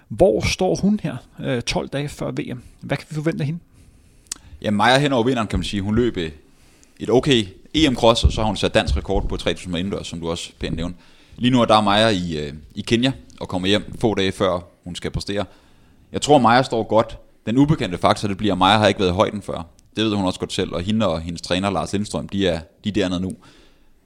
Hvor 0.08 0.42
står 0.48 0.76
hun 0.76 1.00
her 1.04 1.16
øh, 1.40 1.62
12 1.62 1.90
dage 1.90 2.10
før 2.10 2.32
VM? 2.32 2.62
Hvad 2.82 2.98
kan 2.98 3.06
vi 3.10 3.16
forvente 3.16 3.42
af 3.42 3.46
hende? 3.46 3.60
Ja, 4.62 4.72
Maja 4.72 5.00
hen 5.00 5.14
over 5.14 5.24
vinderen, 5.24 5.48
kan 5.48 5.60
man 5.60 5.64
sige. 5.64 5.82
Hun 5.82 5.96
løb 5.96 6.18
øh, 6.18 6.32
et 7.00 7.10
okay 7.10 7.46
EM-cross, 7.74 8.26
og 8.26 8.32
så 8.32 8.42
har 8.42 8.48
hun 8.48 8.58
sat 8.58 8.74
dansk 8.74 8.98
rekord 8.98 9.28
på 9.28 9.38
3000 9.38 9.78
indendørs, 9.78 10.08
som 10.08 10.20
du 10.20 10.30
også 10.30 10.52
pænt 10.60 10.76
nævnte. 10.76 11.00
Lige 11.38 11.52
nu 11.52 11.62
er 11.62 11.66
der 11.66 11.82
Maja 11.82 12.10
i, 12.10 12.38
øh, 12.38 12.54
i 12.76 12.82
Kenya 12.82 13.12
og 13.40 13.48
kommer 13.48 13.68
hjem 13.68 13.94
få 14.00 14.16
dage 14.16 14.32
før 14.32 14.60
hun 14.84 14.96
skal 14.96 15.12
præstere. 15.12 15.46
Jeg 16.12 16.22
tror, 16.22 16.38
Maja 16.38 16.64
står 16.64 16.84
godt. 16.84 17.18
Den 17.46 17.58
ubekendte 17.58 17.98
faktor, 17.98 18.28
det 18.28 18.38
bliver, 18.38 18.54
at 18.54 18.58
Maja 18.58 18.78
har 18.78 18.88
ikke 18.88 19.00
været 19.00 19.10
i 19.10 19.14
højden 19.14 19.42
før. 19.42 19.66
Det 19.96 20.06
ved 20.06 20.16
hun 20.16 20.26
også 20.26 20.40
godt 20.40 20.54
selv, 20.54 20.74
og 20.74 20.82
hende 20.82 21.08
og 21.08 21.22
hendes 21.22 21.42
træner 21.42 21.70
Lars 21.70 21.94
Lindstrøm, 21.94 22.30
de 22.30 22.48
er, 22.48 22.60
de 22.84 22.90
er 22.90 22.94
dernede 22.94 23.22
nu. 23.22 23.34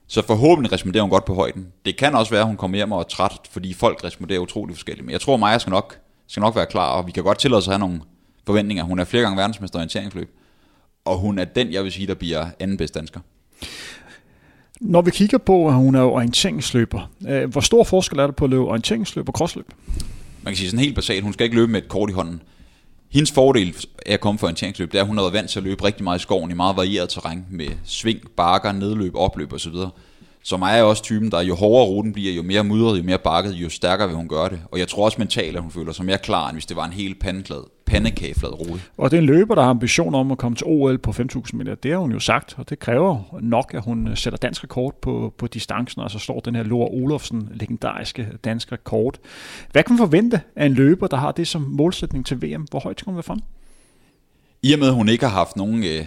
Så 0.07 0.21
forhåbentlig 0.27 0.71
responderer 0.71 1.01
hun 1.01 1.09
godt 1.09 1.25
på 1.25 1.33
højden. 1.33 1.67
Det 1.85 1.97
kan 1.97 2.15
også 2.15 2.31
være, 2.31 2.41
at 2.41 2.47
hun 2.47 2.57
kommer 2.57 2.77
hjem 2.77 2.91
og 2.91 2.99
er 2.99 3.03
træt, 3.03 3.31
fordi 3.51 3.73
folk 3.73 4.03
responderer 4.03 4.39
utrolig 4.39 4.75
forskelligt. 4.75 5.05
Men 5.05 5.11
jeg 5.11 5.21
tror, 5.21 5.37
Maja 5.37 5.57
skal 5.57 5.71
nok, 5.71 5.97
skal 6.27 6.41
nok 6.41 6.55
være 6.55 6.65
klar, 6.65 6.89
og 6.89 7.07
vi 7.07 7.11
kan 7.11 7.23
godt 7.23 7.39
tillade 7.39 7.57
os 7.57 7.67
at 7.67 7.73
have 7.73 7.79
nogle 7.79 8.01
forventninger. 8.45 8.83
Hun 8.83 8.99
er 8.99 9.03
flere 9.03 9.23
gange 9.23 9.37
verdensmester 9.37 9.79
i 9.79 9.79
orienteringsløb, 9.79 10.29
og 11.05 11.17
hun 11.17 11.39
er 11.39 11.45
den, 11.45 11.71
jeg 11.71 11.83
vil 11.83 11.91
sige, 11.91 12.07
der 12.07 12.13
bliver 12.13 12.45
anden 12.59 12.77
bedst 12.77 12.95
dansker. 12.95 13.19
Når 14.81 15.01
vi 15.01 15.11
kigger 15.11 15.37
på, 15.37 15.67
at 15.67 15.73
hun 15.73 15.95
er 15.95 16.01
orienteringsløber, 16.01 17.11
øh, 17.27 17.49
hvor 17.49 17.61
stor 17.61 17.83
forskel 17.83 18.19
er 18.19 18.25
der 18.25 18.33
på 18.33 18.43
at 18.43 18.49
løbe 18.49 18.63
orienteringsløb 18.63 19.29
og 19.29 19.33
crossløb? 19.33 19.73
Man 20.41 20.53
kan 20.53 20.57
sige 20.57 20.69
sådan 20.69 20.83
helt 20.83 20.95
basalt, 20.95 21.23
hun 21.23 21.33
skal 21.33 21.43
ikke 21.43 21.55
løbe 21.55 21.71
med 21.71 21.81
et 21.81 21.87
kort 21.89 22.09
i 22.09 22.13
hånden. 22.13 22.41
Hendes 23.17 23.31
fordel 23.31 23.75
af 24.05 24.13
at 24.13 24.19
komme 24.19 24.39
for 24.39 24.47
orienteringsløb, 24.47 24.91
det 24.91 24.97
er, 24.97 25.01
at 25.01 25.07
hun 25.07 25.17
har 25.17 25.23
været 25.23 25.33
vant 25.33 25.49
til 25.49 25.59
at 25.59 25.63
løbe 25.63 25.83
rigtig 25.83 26.03
meget 26.03 26.19
i 26.19 26.21
skoven 26.21 26.51
i 26.51 26.53
meget 26.53 26.77
varieret 26.77 27.09
terræn 27.09 27.45
med 27.51 27.67
sving, 27.85 28.19
bakker, 28.37 28.71
nedløb, 28.71 29.15
opløb 29.15 29.53
osv. 29.53 29.73
Så 30.43 30.57
mig 30.57 30.79
er 30.79 30.83
også 30.83 31.03
typen, 31.03 31.31
der 31.31 31.41
jo 31.41 31.55
hårdere 31.55 31.87
ruten 31.87 32.13
bliver, 32.13 32.33
jo 32.33 32.43
mere 32.43 32.63
mudret, 32.63 32.97
jo 32.97 33.03
mere 33.03 33.17
bakket, 33.17 33.53
jo 33.53 33.69
stærkere 33.69 34.07
vil 34.07 34.17
hun 34.17 34.27
gøre 34.27 34.49
det. 34.49 34.59
Og 34.71 34.79
jeg 34.79 34.87
tror 34.87 35.05
også 35.05 35.17
mentalt, 35.19 35.55
at 35.55 35.61
hun 35.61 35.71
føler 35.71 35.91
sig 35.91 36.05
mere 36.05 36.17
klar, 36.17 36.49
end 36.49 36.55
hvis 36.55 36.65
det 36.65 36.77
var 36.77 36.85
en 36.85 36.93
helt 36.93 37.19
pandeklad 37.19 37.63
pandekageflad 37.87 38.59
rute. 38.59 38.81
Og 38.97 39.11
det 39.11 39.17
er 39.17 39.21
en 39.21 39.25
løber, 39.25 39.55
der 39.55 39.61
har 39.61 39.69
ambition 39.69 40.15
om 40.15 40.31
at 40.31 40.37
komme 40.37 40.55
til 40.55 40.67
OL 40.67 40.97
på 40.97 41.11
5.000 41.11 41.43
meter. 41.53 41.75
Det 41.75 41.91
har 41.91 41.97
hun 41.97 42.11
jo 42.11 42.19
sagt, 42.19 42.55
og 42.57 42.69
det 42.69 42.79
kræver 42.79 43.37
nok, 43.41 43.73
at 43.73 43.83
hun 43.83 44.15
sætter 44.15 44.37
dansk 44.37 44.63
rekord 44.63 45.01
på, 45.01 45.33
på 45.37 45.47
distancen, 45.47 46.01
og 46.01 46.11
så 46.11 46.19
står 46.19 46.39
den 46.39 46.55
her 46.55 46.63
Lore 46.63 46.87
Olofsen, 46.87 47.49
legendariske 47.53 48.27
dansk 48.43 48.71
rekord. 48.71 49.17
Hvad 49.71 49.83
kan 49.83 49.93
man 49.93 49.97
forvente 49.97 50.41
af 50.55 50.65
en 50.65 50.73
løber, 50.73 51.07
der 51.07 51.17
har 51.17 51.31
det 51.31 51.47
som 51.47 51.61
målsætning 51.61 52.25
til 52.25 52.41
VM? 52.41 52.61
Hvor 52.69 52.79
højt 52.79 52.99
skal 52.99 53.11
hun 53.11 53.15
være 53.15 53.23
frem? 53.23 53.39
I 54.63 54.73
og 54.73 54.79
med, 54.79 54.87
at 54.87 54.93
hun 54.93 55.09
ikke 55.09 55.25
har 55.25 55.33
haft 55.33 55.55
nogen... 55.55 55.83
Øh, 55.83 56.05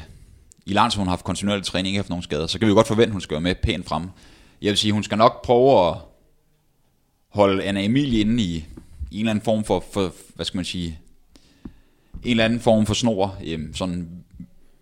I 0.67 0.73
lang 0.73 0.97
hun 0.97 1.07
har 1.07 1.11
haft 1.11 1.25
kontinuerlig 1.25 1.65
træning, 1.65 1.89
ikke 1.89 1.99
haft 1.99 2.09
nogen 2.09 2.23
skader, 2.23 2.47
så 2.47 2.59
kan 2.59 2.67
vi 2.67 2.71
jo 2.71 2.75
godt 2.75 2.87
forvente, 2.87 3.07
at 3.07 3.13
hun 3.13 3.21
skal 3.21 3.35
være 3.35 3.41
med 3.41 3.55
pænt 3.63 3.89
frem. 3.89 4.03
Jeg 4.63 4.69
vil 4.69 4.79
sige, 4.79 4.93
hun 4.93 5.03
skal 5.03 5.19
nok 5.19 5.45
prøve 5.45 5.89
at 5.89 5.95
holde 7.29 7.63
Anna 7.65 7.85
Emilie 7.85 8.21
inde 8.21 8.43
i, 8.43 8.55
i 9.11 9.15
en 9.15 9.21
eller 9.21 9.31
anden 9.31 9.45
form 9.45 9.65
for, 9.65 9.85
for, 9.93 10.13
hvad 10.35 10.45
skal 10.45 10.59
man 10.59 10.65
sige, 10.65 10.99
en 12.25 12.31
eller 12.31 12.45
anden 12.45 12.61
form 12.61 12.87
for 12.87 12.95
snor, 12.95 13.37
øhm, 13.47 13.75
sådan 13.75 14.09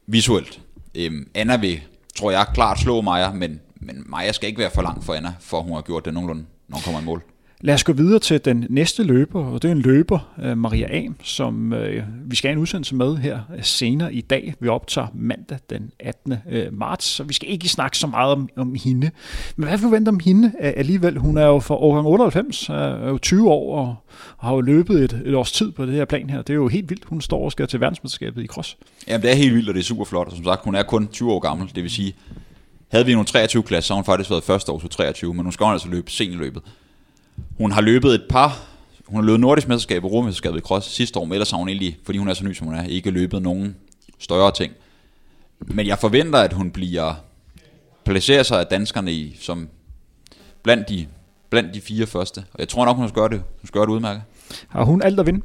visuelt. 0.07 0.61
Øhm, 0.95 1.28
Anna 1.35 1.57
vil, 1.57 1.80
tror 2.16 2.30
jeg, 2.30 2.47
klart 2.54 2.78
slå 2.78 3.00
Maja, 3.00 3.33
men, 3.33 3.61
men 3.80 4.04
Maja 4.07 4.33
skal 4.33 4.49
ikke 4.49 4.59
være 4.59 4.71
for 4.75 4.83
langt 4.83 5.04
for 5.04 5.14
Anna, 5.14 5.35
for 5.40 5.61
hun 5.61 5.73
har 5.73 5.83
gjort 5.83 6.04
det 6.04 6.14
nogenlunde, 6.14 6.45
når 6.68 6.76
hun 6.76 6.83
kommer 6.83 7.00
i 7.00 7.04
mål. 7.04 7.23
Lad 7.61 7.75
os 7.75 7.85
gå 7.85 7.93
videre 7.93 8.19
til 8.19 8.45
den 8.45 8.67
næste 8.71 9.03
løber, 9.03 9.45
og 9.45 9.62
det 9.62 9.69
er 9.69 9.73
en 9.73 9.81
løber, 9.81 10.19
øh, 10.43 10.59
Maria 10.59 11.05
Am, 11.07 11.17
som 11.23 11.73
øh, 11.73 12.03
vi 12.25 12.37
skal 12.37 12.49
have 12.49 12.53
en 12.53 12.59
udsendelse 12.59 12.95
med 12.95 13.17
her 13.17 13.41
øh, 13.57 13.65
senere 13.65 14.15
i 14.15 14.21
dag. 14.21 14.55
Vi 14.61 14.69
optager 14.69 15.07
mandag 15.15 15.59
den 15.71 15.91
18. 16.00 16.35
marts, 16.73 17.05
så 17.07 17.25
vi 17.25 17.35
skal 17.35 17.50
ikke 17.50 17.69
snakke 17.69 17.99
så 17.99 18.07
meget 18.07 18.33
om, 18.33 18.49
om 18.57 18.75
hende. 18.85 19.11
Men 19.57 19.69
hvad 19.69 19.79
forventer 19.79 20.12
om 20.12 20.21
hende 20.25 20.53
alligevel? 20.61 21.19
Hun 21.19 21.37
er 21.37 21.47
jo 21.47 21.61
fra 21.61 21.75
årgang 21.75 22.07
98, 22.07 22.69
er 22.69 23.09
jo 23.09 23.19
20 23.19 23.50
år 23.50 23.79
og 23.79 23.97
har 24.38 24.55
jo 24.55 24.61
løbet 24.61 25.05
et, 25.05 25.23
et 25.27 25.35
års 25.35 25.53
tid 25.53 25.73
på 25.73 25.87
det 25.87 25.95
her 25.95 26.05
plan 26.05 26.31
her. 26.31 26.43
Det 26.43 26.50
er 26.50 26.55
jo 26.55 26.69
helt 26.69 26.91
vildt. 26.91 27.05
Hun 27.05 27.21
står 27.21 27.45
og 27.45 27.53
skal 27.53 27.67
til 27.67 27.81
verdensmesterskabet 27.81 28.43
i 28.43 28.47
cross. 28.47 28.77
Jamen 29.09 29.23
det 29.23 29.31
er 29.31 29.35
helt 29.35 29.55
vildt, 29.55 29.69
og 29.69 29.75
det 29.75 29.81
er 29.81 29.85
super 29.85 30.05
flot. 30.05 30.27
Og 30.27 30.33
som 30.33 30.45
sagt, 30.45 30.65
hun 30.65 30.75
er 30.75 30.83
kun 30.83 31.09
20 31.09 31.33
år 31.33 31.38
gammel, 31.38 31.71
det 31.75 31.83
vil 31.83 31.91
sige, 31.91 32.15
havde 32.88 33.07
vi 33.07 33.12
nogle 33.12 33.27
23 33.27 33.62
klasse, 33.62 33.88
så 33.88 33.95
har 33.95 33.97
hun 33.97 34.05
faktisk 34.05 34.31
været 34.31 34.45
første 34.45 34.73
år 34.73 34.79
til 34.79 34.91
23, 34.91 35.35
men 35.35 35.45
nu 35.45 35.50
skal 35.50 35.65
hun 35.65 35.73
altså 35.73 35.88
løbe 35.88 36.11
seniorløbet. 36.11 36.62
Hun 37.59 37.73
har 37.73 37.81
løbet 37.81 38.15
et 38.15 38.25
par, 38.31 38.61
hun 39.07 39.21
har 39.21 39.27
løbet 39.27 39.41
nordisk 39.41 39.69
mesterskab 39.69 40.05
og 40.05 40.11
Europamesterskabet 40.11 40.59
i 40.59 40.61
cross 40.61 40.88
sidste 40.88 41.19
år, 41.19 41.25
men 41.25 41.33
ellers 41.33 41.50
har 41.50 41.59
hun 41.59 41.69
egentlig, 41.69 41.99
fordi 42.05 42.19
hun 42.19 42.29
er 42.29 42.35
så 42.35 42.45
ny 42.45 42.53
som 42.53 42.67
hun 42.67 42.77
er, 42.77 42.85
ikke 42.85 43.11
løbet 43.11 43.43
nogen 43.43 43.77
større 44.19 44.53
ting. 44.53 44.73
Men 45.61 45.87
jeg 45.87 45.99
forventer, 45.99 46.38
at 46.38 46.53
hun 46.53 46.71
bliver 46.71 47.15
placerer 48.05 48.43
sig 48.43 48.61
af 48.61 48.67
danskerne 48.67 49.12
i, 49.12 49.37
som 49.41 49.69
blandt 50.62 50.88
de, 50.88 51.07
blandt 51.50 51.75
de 51.75 51.81
fire 51.81 52.07
første. 52.07 52.38
Og 52.38 52.59
jeg 52.59 52.69
tror 52.69 52.85
nok, 52.85 52.97
hun 52.97 53.09
skal 53.09 53.21
gøre 53.21 53.29
det, 53.29 53.38
hun 53.38 53.67
skal 53.67 53.79
gøre 53.79 53.87
det 53.87 53.93
udmærket. 53.93 54.23
Har 54.69 54.85
hun 54.85 55.03
alt 55.03 55.21
at 55.21 55.27
vinde? 55.27 55.41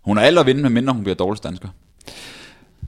Hun 0.00 0.16
har 0.16 0.24
alt 0.24 0.38
at 0.38 0.46
vinde, 0.46 0.62
medmindre 0.62 0.92
hun 0.92 1.02
bliver 1.02 1.16
dårligst 1.16 1.44
dansker. 1.44 1.68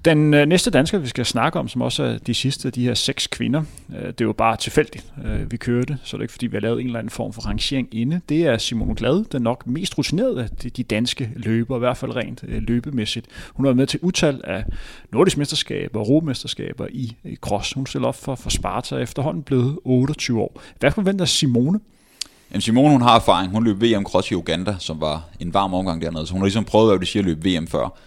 Den 0.05 0.35
øh, 0.35 0.47
næste 0.47 0.71
dansker, 0.71 0.99
vi 0.99 1.09
skal 1.09 1.27
snakke 1.27 1.59
om, 1.59 1.69
som 1.69 1.83
også 1.83 2.03
er 2.03 2.19
de 2.19 2.35
sidste, 2.35 2.71
de 2.71 2.85
her 2.85 2.95
seks 2.95 3.27
kvinder, 3.27 3.63
øh, 3.97 4.07
det 4.07 4.21
er 4.21 4.25
jo 4.25 4.33
bare 4.33 4.57
tilfældigt, 4.57 5.13
øh, 5.25 5.53
vi 5.53 5.57
kørte, 5.57 5.99
så 6.05 6.17
det 6.17 6.21
er 6.21 6.23
ikke 6.23 6.33
fordi, 6.33 6.47
vi 6.47 6.57
har 6.57 6.61
lavet 6.61 6.81
en 6.81 6.87
eller 6.87 6.99
anden 6.99 7.11
form 7.11 7.33
for 7.33 7.43
rangering 7.43 7.89
inde. 7.93 8.21
Det 8.29 8.47
er 8.47 8.59
Simone 8.59 8.95
Glad, 8.95 9.25
den 9.25 9.43
nok 9.43 9.67
mest 9.67 9.99
rutinerede 9.99 10.43
af 10.43 10.51
de, 10.51 10.71
de 10.71 10.83
danske 10.83 11.31
løbere, 11.37 11.79
i 11.79 11.79
hvert 11.79 11.97
fald 11.97 12.17
rent 12.17 12.45
øh, 12.49 12.63
løbemæssigt. 12.63 13.27
Hun 13.55 13.65
har 13.65 13.69
været 13.69 13.77
med 13.77 13.87
til 13.87 14.01
utal 14.03 14.41
af 14.45 14.65
nordisk 15.13 15.39
mesterskaber 15.39 16.01
og 16.01 16.09
romesterskaber 16.09 16.87
i, 16.91 17.17
i 17.25 17.37
cross. 17.37 17.73
Hun 17.73 17.87
stiller 17.87 18.09
op 18.09 18.17
for, 18.17 18.35
for 18.35 18.51
Sparta 18.51 18.97
efterhånden 18.97 19.43
blevet 19.43 19.79
28 19.85 20.41
år. 20.41 20.61
Hvad 20.81 20.91
forventer 20.91 21.25
Simone? 21.25 21.81
Jamen 22.51 22.61
Simone, 22.61 22.93
hun 22.93 23.03
har 23.03 23.17
erfaring. 23.17 23.53
Hun 23.53 23.65
løb 23.65 23.83
VM 23.83 24.05
Cross 24.05 24.31
i 24.31 24.35
Uganda, 24.35 24.77
som 24.79 25.01
var 25.01 25.29
en 25.41 25.55
varm 25.55 25.75
omgang 25.75 26.03
dernede, 26.03 26.27
så 26.27 26.33
hun 26.33 26.41
har 26.41 26.47
ligesom 26.47 26.65
prøvet, 26.65 26.91
hvad 26.91 26.99
det 26.99 27.09
siger 27.09 27.21
at 27.21 27.27
løbe 27.27 27.49
VM 27.49 27.67
før. 27.67 27.99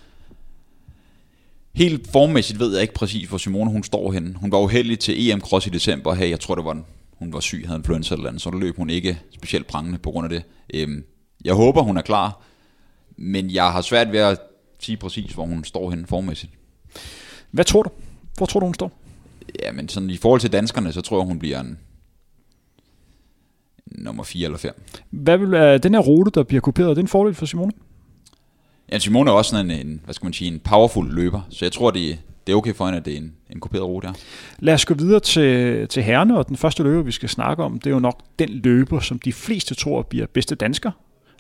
Helt 1.76 2.08
formmæssigt 2.12 2.60
ved 2.60 2.74
jeg 2.74 2.82
ikke 2.82 2.94
præcis, 2.94 3.30
hvor 3.30 3.38
Simone 3.38 3.72
hun 3.72 3.84
står 3.84 4.12
henne. 4.12 4.36
Hun 4.36 4.52
var 4.52 4.60
uheldig 4.60 5.00
til 5.00 5.30
EM 5.30 5.42
Cross 5.42 5.68
i 5.68 5.70
december 5.70 6.14
her. 6.14 6.26
Jeg 6.26 6.40
tror, 6.40 6.56
det 6.56 6.66
var 6.66 6.72
en, 6.72 6.86
hun 7.18 7.34
var 7.34 7.40
syg, 7.40 7.64
havde 7.66 7.78
influenza 7.78 8.16
eller 8.16 8.28
andet, 8.28 8.42
så 8.42 8.50
der 8.50 8.58
løb 8.58 8.78
hun 8.78 8.90
ikke 8.90 9.20
specielt 9.34 9.68
prangende 9.68 9.98
på 9.98 10.12
grund 10.12 10.26
af 10.26 10.30
det. 10.30 10.44
Øhm, 10.74 11.04
jeg 11.46 11.54
håber, 11.54 11.82
hun 11.82 11.98
er 11.98 12.02
klar, 12.02 12.42
men 13.18 13.52
jeg 13.52 13.72
har 13.72 13.82
svært 13.82 14.12
ved 14.12 14.20
at 14.20 14.40
sige 14.80 14.98
præcis, 14.98 15.32
hvor 15.32 15.46
hun 15.46 15.64
står 15.64 15.90
henne 15.90 16.08
formmæssigt. 16.08 16.52
Hvad 17.52 17.66
tror 17.66 17.84
du? 17.84 17.90
Hvor 18.38 18.46
tror 18.46 18.60
du, 18.60 18.66
hun 18.66 18.74
står? 18.74 18.92
Ja, 19.64 19.72
men 19.72 19.90
sådan 19.90 20.10
i 20.10 20.18
forhold 20.18 20.42
til 20.42 20.52
danskerne, 20.52 20.94
så 20.94 21.02
tror 21.02 21.20
jeg, 21.20 21.28
hun 21.28 21.40
bliver 21.40 21.60
en 21.60 21.78
nummer 23.88 24.24
4 24.24 24.46
eller 24.46 24.58
5. 24.58 24.82
Hvad 25.10 25.38
vil 25.38 25.52
være 25.52 25.78
den 25.78 25.94
her 25.94 26.02
rute, 26.02 26.32
der 26.32 26.44
bliver 26.44 26.62
kopieret, 26.62 26.90
er 26.90 26.94
det 26.94 27.02
en 27.02 27.08
fordel 27.08 27.34
for 27.36 27.46
Simone? 27.46 27.72
Ja, 28.92 29.00
Simone 29.00 29.32
er 29.32 29.36
også 29.36 29.50
sådan 29.52 29.72
en, 29.72 29.88
en, 29.88 30.02
hvad 30.04 30.14
skal 30.14 30.26
man 30.26 30.34
sige, 30.34 30.52
en 30.52 30.60
powerful 30.60 31.14
løber, 31.14 31.42
så 31.50 31.66
jeg 31.66 31.72
tror, 31.72 31.92
det, 31.92 32.20
det 32.48 32.54
er 32.54 32.58
okay 32.58 32.74
for 32.74 32.86
hende, 32.86 32.98
at 32.98 33.06
det 33.06 33.14
er 33.14 33.18
en, 33.18 33.34
en 33.50 33.60
kopieret 33.60 33.86
rute 33.86 34.08
Ja. 34.08 34.14
Lad 34.60 34.74
os 34.74 34.86
gå 34.86 34.94
videre 34.94 35.20
til, 35.20 35.88
til 35.88 36.04
herrene, 36.04 36.38
og 36.38 36.48
den 36.48 36.58
første 36.58 36.84
løber, 36.84 37.04
vi 37.04 37.12
skal 37.12 37.30
snakke 37.30 37.64
om, 37.64 37.80
det 37.80 37.90
er 37.90 37.94
jo 37.94 38.00
nok 38.00 38.22
den 38.40 38.50
løber, 38.50 39.00
som 39.00 39.20
de 39.20 39.34
fleste 39.34 39.76
tror 39.76 40.02
bliver 40.02 40.26
bedste 40.34 40.56
dansker. 40.56 40.92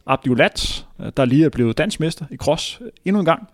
Abdiolat, 0.07 0.85
der 1.17 1.25
lige 1.25 1.45
er 1.45 1.49
blevet 1.49 1.77
dansmester 1.77 2.25
i 2.31 2.37
cross 2.37 2.81
endnu 3.05 3.19
en 3.19 3.25
gang. 3.25 3.47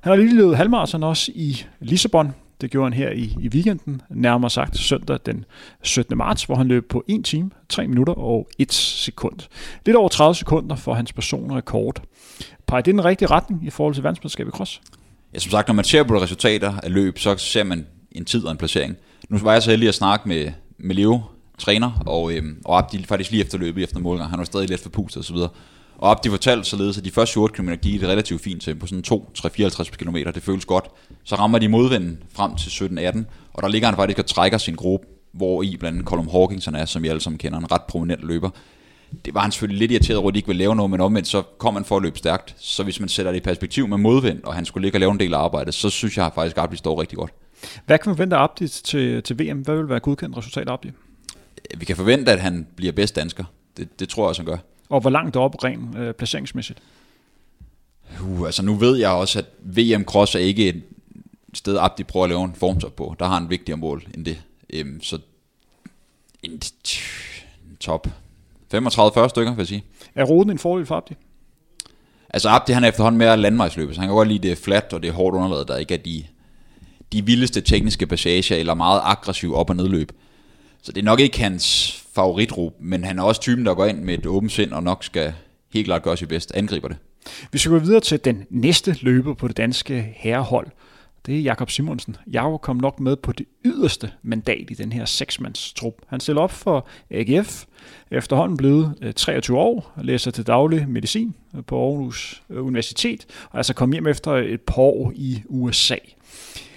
Han 0.00 0.10
har 0.10 0.16
lige 0.16 0.36
løbet 0.36 0.56
halvmarathon 0.56 1.02
også 1.02 1.32
i 1.34 1.64
Lissabon. 1.80 2.34
Det 2.64 2.70
gjorde 2.70 2.90
han 2.90 2.92
her 2.92 3.10
i, 3.10 3.36
i 3.40 3.48
weekenden, 3.48 4.02
nærmere 4.10 4.50
sagt 4.50 4.78
søndag 4.78 5.18
den 5.26 5.44
17. 5.82 6.18
marts, 6.18 6.44
hvor 6.44 6.54
han 6.54 6.68
løb 6.68 6.88
på 6.88 7.04
1 7.08 7.24
time, 7.24 7.50
3 7.68 7.86
minutter 7.86 8.12
og 8.12 8.48
1 8.58 8.72
sekund. 8.72 9.38
Lidt 9.86 9.96
over 9.96 10.08
30 10.08 10.34
sekunder 10.34 10.76
for 10.76 10.94
hans 10.94 11.12
personrekord. 11.12 12.02
Peger 12.66 12.82
det 12.82 12.94
den 12.94 13.04
rigtige 13.04 13.30
retning 13.30 13.66
i 13.66 13.70
forhold 13.70 13.94
til 13.94 14.04
verdensmesterskabet 14.04 14.52
i 14.52 14.56
cross? 14.56 14.80
Ja, 15.34 15.38
som 15.38 15.50
sagt, 15.50 15.68
når 15.68 15.74
man 15.74 15.84
ser 15.84 16.02
på 16.02 16.20
resultater 16.20 16.74
af 16.82 16.92
løb, 16.92 17.18
så 17.18 17.36
ser 17.36 17.64
man 17.64 17.86
en 18.12 18.24
tid 18.24 18.44
og 18.44 18.50
en 18.50 18.56
placering. 18.56 18.96
Nu 19.28 19.38
var 19.38 19.52
jeg 19.52 19.62
så 19.62 19.70
heldig 19.70 19.88
at 19.88 19.94
snakke 19.94 20.28
med, 20.28 20.52
med 20.78 20.94
Leo, 20.94 21.20
træner, 21.58 22.02
og, 22.06 22.32
øhm, 22.32 22.62
og 22.64 22.78
Abdi 22.78 23.04
faktisk 23.04 23.30
lige 23.30 23.42
efter 23.42 23.58
løbet, 23.58 23.84
efter 23.84 23.98
målgang. 23.98 24.30
Han 24.30 24.38
var 24.38 24.44
stadig 24.44 24.68
lidt 24.68 24.80
forpustet 24.80 25.24
og. 25.96 26.04
Og 26.04 26.10
Abdi 26.10 26.28
fortalte 26.28 26.64
således, 26.64 26.98
at 26.98 27.04
de 27.04 27.10
første 27.10 27.36
8 27.36 27.54
km 27.54 27.68
gik 27.82 28.00
det 28.00 28.08
relativt 28.08 28.42
fint 28.42 28.62
til 28.62 28.74
på 28.74 28.86
sådan 28.86 29.04
2-3-54 29.38 29.84
km. 29.84 30.16
Det 30.16 30.42
føles 30.42 30.64
godt. 30.64 30.84
Så 31.24 31.34
rammer 31.34 31.58
de 31.58 31.68
modvinden 31.68 32.22
frem 32.32 32.56
til 32.56 32.68
17-18, 32.68 33.24
og 33.52 33.62
der 33.62 33.68
ligger 33.68 33.88
han 33.88 33.96
faktisk 33.96 34.18
og 34.18 34.26
trækker 34.26 34.58
sin 34.58 34.74
gruppe, 34.74 35.06
hvor 35.32 35.62
i 35.62 35.76
blandt 35.76 35.96
andet 35.96 36.08
Colum 36.08 36.28
Hawkinson 36.28 36.74
er, 36.74 36.84
som 36.84 37.04
I 37.04 37.08
alle 37.08 37.20
sammen 37.20 37.38
kender, 37.38 37.58
en 37.58 37.72
ret 37.72 37.82
prominent 37.82 38.26
løber. 38.26 38.50
Det 39.24 39.34
var 39.34 39.40
han 39.40 39.52
selvfølgelig 39.52 39.78
lidt 39.78 39.90
irriteret 39.90 40.18
over, 40.18 40.28
at 40.28 40.34
de 40.34 40.38
ikke 40.38 40.46
ville 40.46 40.58
lave 40.58 40.76
noget, 40.76 40.90
men 40.90 41.00
omvendt 41.00 41.28
så 41.28 41.42
kom 41.58 41.74
han 41.74 41.84
for 41.84 41.96
at 41.96 42.02
løbe 42.02 42.18
stærkt. 42.18 42.54
Så 42.58 42.82
hvis 42.82 43.00
man 43.00 43.08
sætter 43.08 43.32
det 43.32 43.38
i 43.38 43.42
perspektiv 43.42 43.88
med 43.88 43.98
modvind, 43.98 44.42
og 44.44 44.54
han 44.54 44.64
skulle 44.64 44.84
ligge 44.84 44.96
og 44.96 45.00
lave 45.00 45.12
en 45.12 45.20
del 45.20 45.34
af 45.34 45.38
arbejdet, 45.38 45.74
så 45.74 45.90
synes 45.90 46.16
jeg 46.16 46.30
faktisk, 46.34 46.56
at 46.56 46.62
Abdi 46.62 46.76
står 46.76 47.00
rigtig 47.00 47.18
godt. 47.18 47.32
Hvad 47.86 47.98
kan 47.98 48.10
man 48.10 48.16
forvente 48.16 48.36
af 48.36 48.42
Abdi 48.42 48.68
til, 48.68 49.22
til 49.22 49.38
VM? 49.38 49.58
Hvad 49.58 49.76
vil 49.76 49.88
være 49.88 50.00
godkendt 50.00 50.36
resultat 50.36 50.68
af 50.68 50.72
Abdi? 50.72 50.90
Vi 51.76 51.84
kan 51.84 51.96
forvente, 51.96 52.32
at 52.32 52.40
han 52.40 52.66
bliver 52.76 52.92
bedst 52.92 53.16
dansker. 53.16 53.44
Det, 53.76 54.00
det 54.00 54.08
tror 54.08 54.22
jeg 54.22 54.28
også, 54.28 54.42
han 54.42 54.46
gør. 54.46 54.56
Og 54.88 55.00
hvor 55.00 55.10
langt 55.10 55.36
op 55.36 55.64
rent 55.64 55.96
øh, 55.98 56.14
placeringsmæssigt? 56.14 56.82
Uh, 58.22 58.46
altså 58.46 58.62
nu 58.62 58.74
ved 58.74 58.96
jeg 58.96 59.10
også, 59.10 59.38
at 59.38 59.46
VM 59.62 60.04
Cross 60.04 60.34
er 60.34 60.38
ikke 60.38 60.68
et 60.68 60.82
sted, 61.54 61.78
Abdi 61.80 62.04
prøver 62.04 62.24
at 62.24 62.30
lave 62.30 62.44
en 62.44 62.54
formtop 62.54 62.96
på. 62.96 63.16
Der 63.18 63.26
har 63.26 63.34
han 63.34 63.50
vigtigere 63.50 63.78
mål 63.78 64.04
end 64.14 64.24
det. 64.24 64.42
Um, 64.80 65.02
så 65.02 65.18
en 66.42 66.60
top 67.80 68.06
35-40 68.74 69.28
stykker, 69.28 69.50
vil 69.50 69.58
jeg 69.58 69.66
sige. 69.66 69.84
Er 70.14 70.24
ruten 70.24 70.50
en 70.50 70.58
fordel 70.58 70.86
for 70.86 70.96
Abdi? 70.96 71.14
Altså 72.30 72.48
Abdi, 72.48 72.72
han 72.72 72.84
er 72.84 72.88
efterhånden 72.88 73.18
mere 73.18 73.36
landvejsløber, 73.36 73.92
så 73.92 74.00
han 74.00 74.08
kan 74.08 74.14
godt 74.14 74.28
lide 74.28 74.48
det 74.48 74.58
flat, 74.58 74.92
og 74.92 75.02
det 75.02 75.08
er 75.08 75.12
hårdt 75.12 75.36
underlaget, 75.36 75.68
der 75.68 75.76
ikke 75.76 75.94
er 75.94 75.98
de, 75.98 76.24
de 77.12 77.26
vildeste 77.26 77.60
tekniske 77.60 78.06
passager, 78.06 78.56
eller 78.56 78.74
meget 78.74 79.00
aggressiv 79.04 79.54
op- 79.54 79.70
og 79.70 79.76
nedløb. 79.76 80.12
Så 80.82 80.92
det 80.92 81.00
er 81.00 81.04
nok 81.04 81.20
ikke 81.20 81.40
hans 81.40 82.03
favoritro, 82.14 82.72
men 82.80 83.04
han 83.04 83.18
er 83.18 83.22
også 83.22 83.40
typen, 83.40 83.66
der 83.66 83.74
går 83.74 83.86
ind 83.86 84.02
med 84.02 84.14
et 84.14 84.26
åbent 84.26 84.52
sind, 84.52 84.72
og 84.72 84.82
nok 84.82 85.04
skal 85.04 85.32
helt 85.72 85.86
klart 85.86 86.02
gøre 86.02 86.16
sit 86.16 86.28
bedst, 86.28 86.54
angriber 86.54 86.88
det. 86.88 86.96
Vi 87.52 87.58
skal 87.58 87.72
gå 87.72 87.78
videre 87.78 88.00
til 88.00 88.24
den 88.24 88.46
næste 88.50 88.96
løber 89.00 89.34
på 89.34 89.48
det 89.48 89.56
danske 89.56 90.12
herrehold. 90.16 90.66
Det 91.26 91.38
er 91.38 91.40
Jakob 91.40 91.70
Simonsen. 91.70 92.16
Jakob 92.32 92.60
kom 92.60 92.76
nok 92.76 93.00
med 93.00 93.16
på 93.16 93.32
det 93.32 93.46
yderste 93.64 94.10
mandat 94.22 94.70
i 94.70 94.74
den 94.74 94.92
her 94.92 95.04
seksmandstrup. 95.04 95.94
Han 96.06 96.20
stiller 96.20 96.42
op 96.42 96.52
for 96.52 96.86
AGF, 97.10 97.64
efterhånden 98.10 98.56
blevet 98.56 98.94
øh, 99.02 99.12
23 99.12 99.58
år, 99.58 99.92
læser 100.02 100.30
til 100.30 100.46
daglig 100.46 100.88
medicin 100.88 101.34
øh, 101.56 101.64
på 101.64 101.86
Aarhus 101.86 102.42
øh, 102.50 102.66
Universitet, 102.66 103.26
og 103.50 103.56
altså 103.56 103.74
kom 103.74 103.92
hjem 103.92 104.06
efter 104.06 104.32
et 104.32 104.60
par 104.60 104.82
år 104.82 105.12
i 105.14 105.42
USA. 105.46 105.96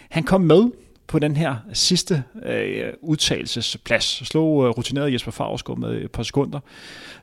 Han 0.09 0.23
kom 0.23 0.41
med 0.41 0.71
på 1.07 1.19
den 1.19 1.35
her 1.35 1.55
sidste 1.73 2.23
øh, 2.45 2.93
udtalelsesplads. 3.01 4.27
Slog 4.27 4.65
øh, 4.65 4.69
rutineret 4.69 5.13
Jesper 5.13 5.31
Favsgaard 5.31 5.79
med 5.79 6.01
et 6.01 6.11
par 6.11 6.23
sekunder. 6.23 6.59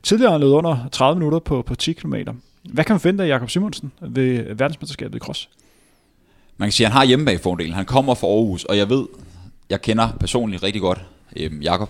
Tidligere 0.03 0.39
har 0.39 0.45
under 0.45 0.87
30 0.91 1.19
minutter 1.19 1.39
på, 1.39 1.61
på 1.61 1.75
10 1.75 1.93
km. 1.93 2.15
Hvad 2.63 2.83
kan 2.83 2.93
man 2.93 2.99
forvente 2.99 3.23
af 3.23 3.27
Jakob 3.27 3.49
Simonsen 3.49 3.91
ved 4.01 4.55
verdensmesterskabet 4.55 5.15
i 5.15 5.19
cross? 5.19 5.49
Man 6.57 6.67
kan 6.67 6.71
sige, 6.71 6.87
at 6.87 6.91
han 6.91 6.97
har 6.97 7.05
hjemmebagfordelen. 7.05 7.73
Han 7.73 7.85
kommer 7.85 8.15
fra 8.15 8.27
Aarhus, 8.27 8.63
og 8.63 8.77
jeg 8.77 8.89
ved, 8.89 9.05
jeg 9.69 9.81
kender 9.81 10.09
personligt 10.19 10.63
rigtig 10.63 10.81
godt 10.81 11.05
øh, 11.35 11.63
Jakob, 11.63 11.89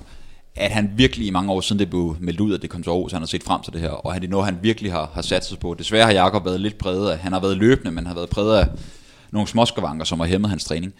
at 0.55 0.71
han 0.71 0.91
virkelig 0.95 1.27
i 1.27 1.29
mange 1.29 1.51
år 1.51 1.61
siden 1.61 1.79
det 1.79 1.89
blev 1.89 2.15
meldt 2.19 2.39
ud, 2.39 2.53
at 2.53 2.61
det 2.61 2.69
kom 2.69 2.83
til 2.83 2.89
Aarhus, 2.89 3.11
han 3.11 3.21
har 3.21 3.27
set 3.27 3.43
frem 3.43 3.61
til 3.61 3.73
det 3.73 3.81
her, 3.81 3.89
og 3.89 4.15
det 4.15 4.23
er 4.23 4.27
noget, 4.27 4.45
han 4.45 4.57
virkelig 4.61 4.91
har, 4.91 5.11
har 5.13 5.21
sat 5.21 5.45
sig 5.45 5.59
på. 5.59 5.73
Desværre 5.73 6.05
har 6.05 6.11
Jakob 6.11 6.45
været 6.45 6.61
lidt 6.61 6.77
præget 6.77 7.11
af, 7.11 7.17
han 7.17 7.33
har 7.33 7.39
været 7.39 7.57
løbende, 7.57 7.91
men 7.91 8.07
har 8.07 8.13
været 8.13 8.29
præget 8.29 8.57
af 8.57 8.67
nogle 9.31 9.47
småskavanker, 9.47 10.05
som 10.05 10.19
har 10.19 10.27
hæmmet 10.27 10.49
hans 10.49 10.65
træning. 10.65 10.93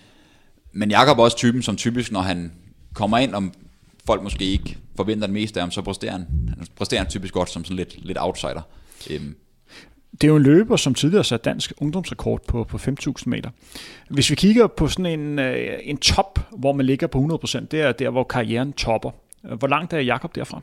Men 0.76 0.92
Jakob 0.92 1.20
er 1.20 1.24
også 1.24 1.38
typen, 1.38 1.62
som 1.62 1.76
typisk, 1.76 2.12
når 2.12 2.22
han 2.22 2.52
kommer 2.94 3.18
ind, 3.18 3.36
om 3.36 3.54
folk 4.06 4.24
måske 4.24 4.46
ikke 4.46 4.78
forventer 4.96 5.28
det 5.28 5.34
mest 5.34 5.58
af 5.58 5.64
ham, 5.64 5.72
så 5.72 5.82
præsterer 5.82 6.12
han, 6.12 6.26
han 6.58 6.68
præsterer 6.76 7.02
han 7.02 7.10
typisk 7.10 7.34
godt 7.34 7.50
som 7.50 7.66
sådan 7.66 7.78
lidt, 7.78 8.06
lidt 8.06 8.18
outsider. 8.22 8.62
Øhm. 9.10 9.36
Det 10.12 10.24
er 10.24 10.28
jo 10.28 10.36
en 10.36 10.44
løber, 10.44 10.76
som 10.76 10.94
tidligere 10.94 11.24
sat 11.24 11.46
dansk 11.46 11.74
ungdomsrekord 11.78 12.42
på, 12.48 12.64
på 12.64 12.78
5.000 12.78 13.14
meter. 13.26 13.50
Hvis 14.10 14.30
vi 14.30 14.36
kigger 14.36 14.68
på 14.68 14.88
sådan 14.88 15.20
en, 15.20 15.40
øh, 15.40 15.80
en 15.84 15.98
top, 15.98 16.40
hvor 16.52 16.74
man 16.74 16.86
ligger 16.86 17.08
på 17.08 17.40
100%, 17.44 17.66
det 17.72 17.82
er 17.82 17.92
der, 17.92 18.10
hvor 18.10 18.24
karrieren 18.24 18.74
topper. 18.74 19.12
Hvor 19.42 19.68
langt 19.68 19.94
er 19.94 20.00
Jakob 20.00 20.36
derfra? 20.36 20.62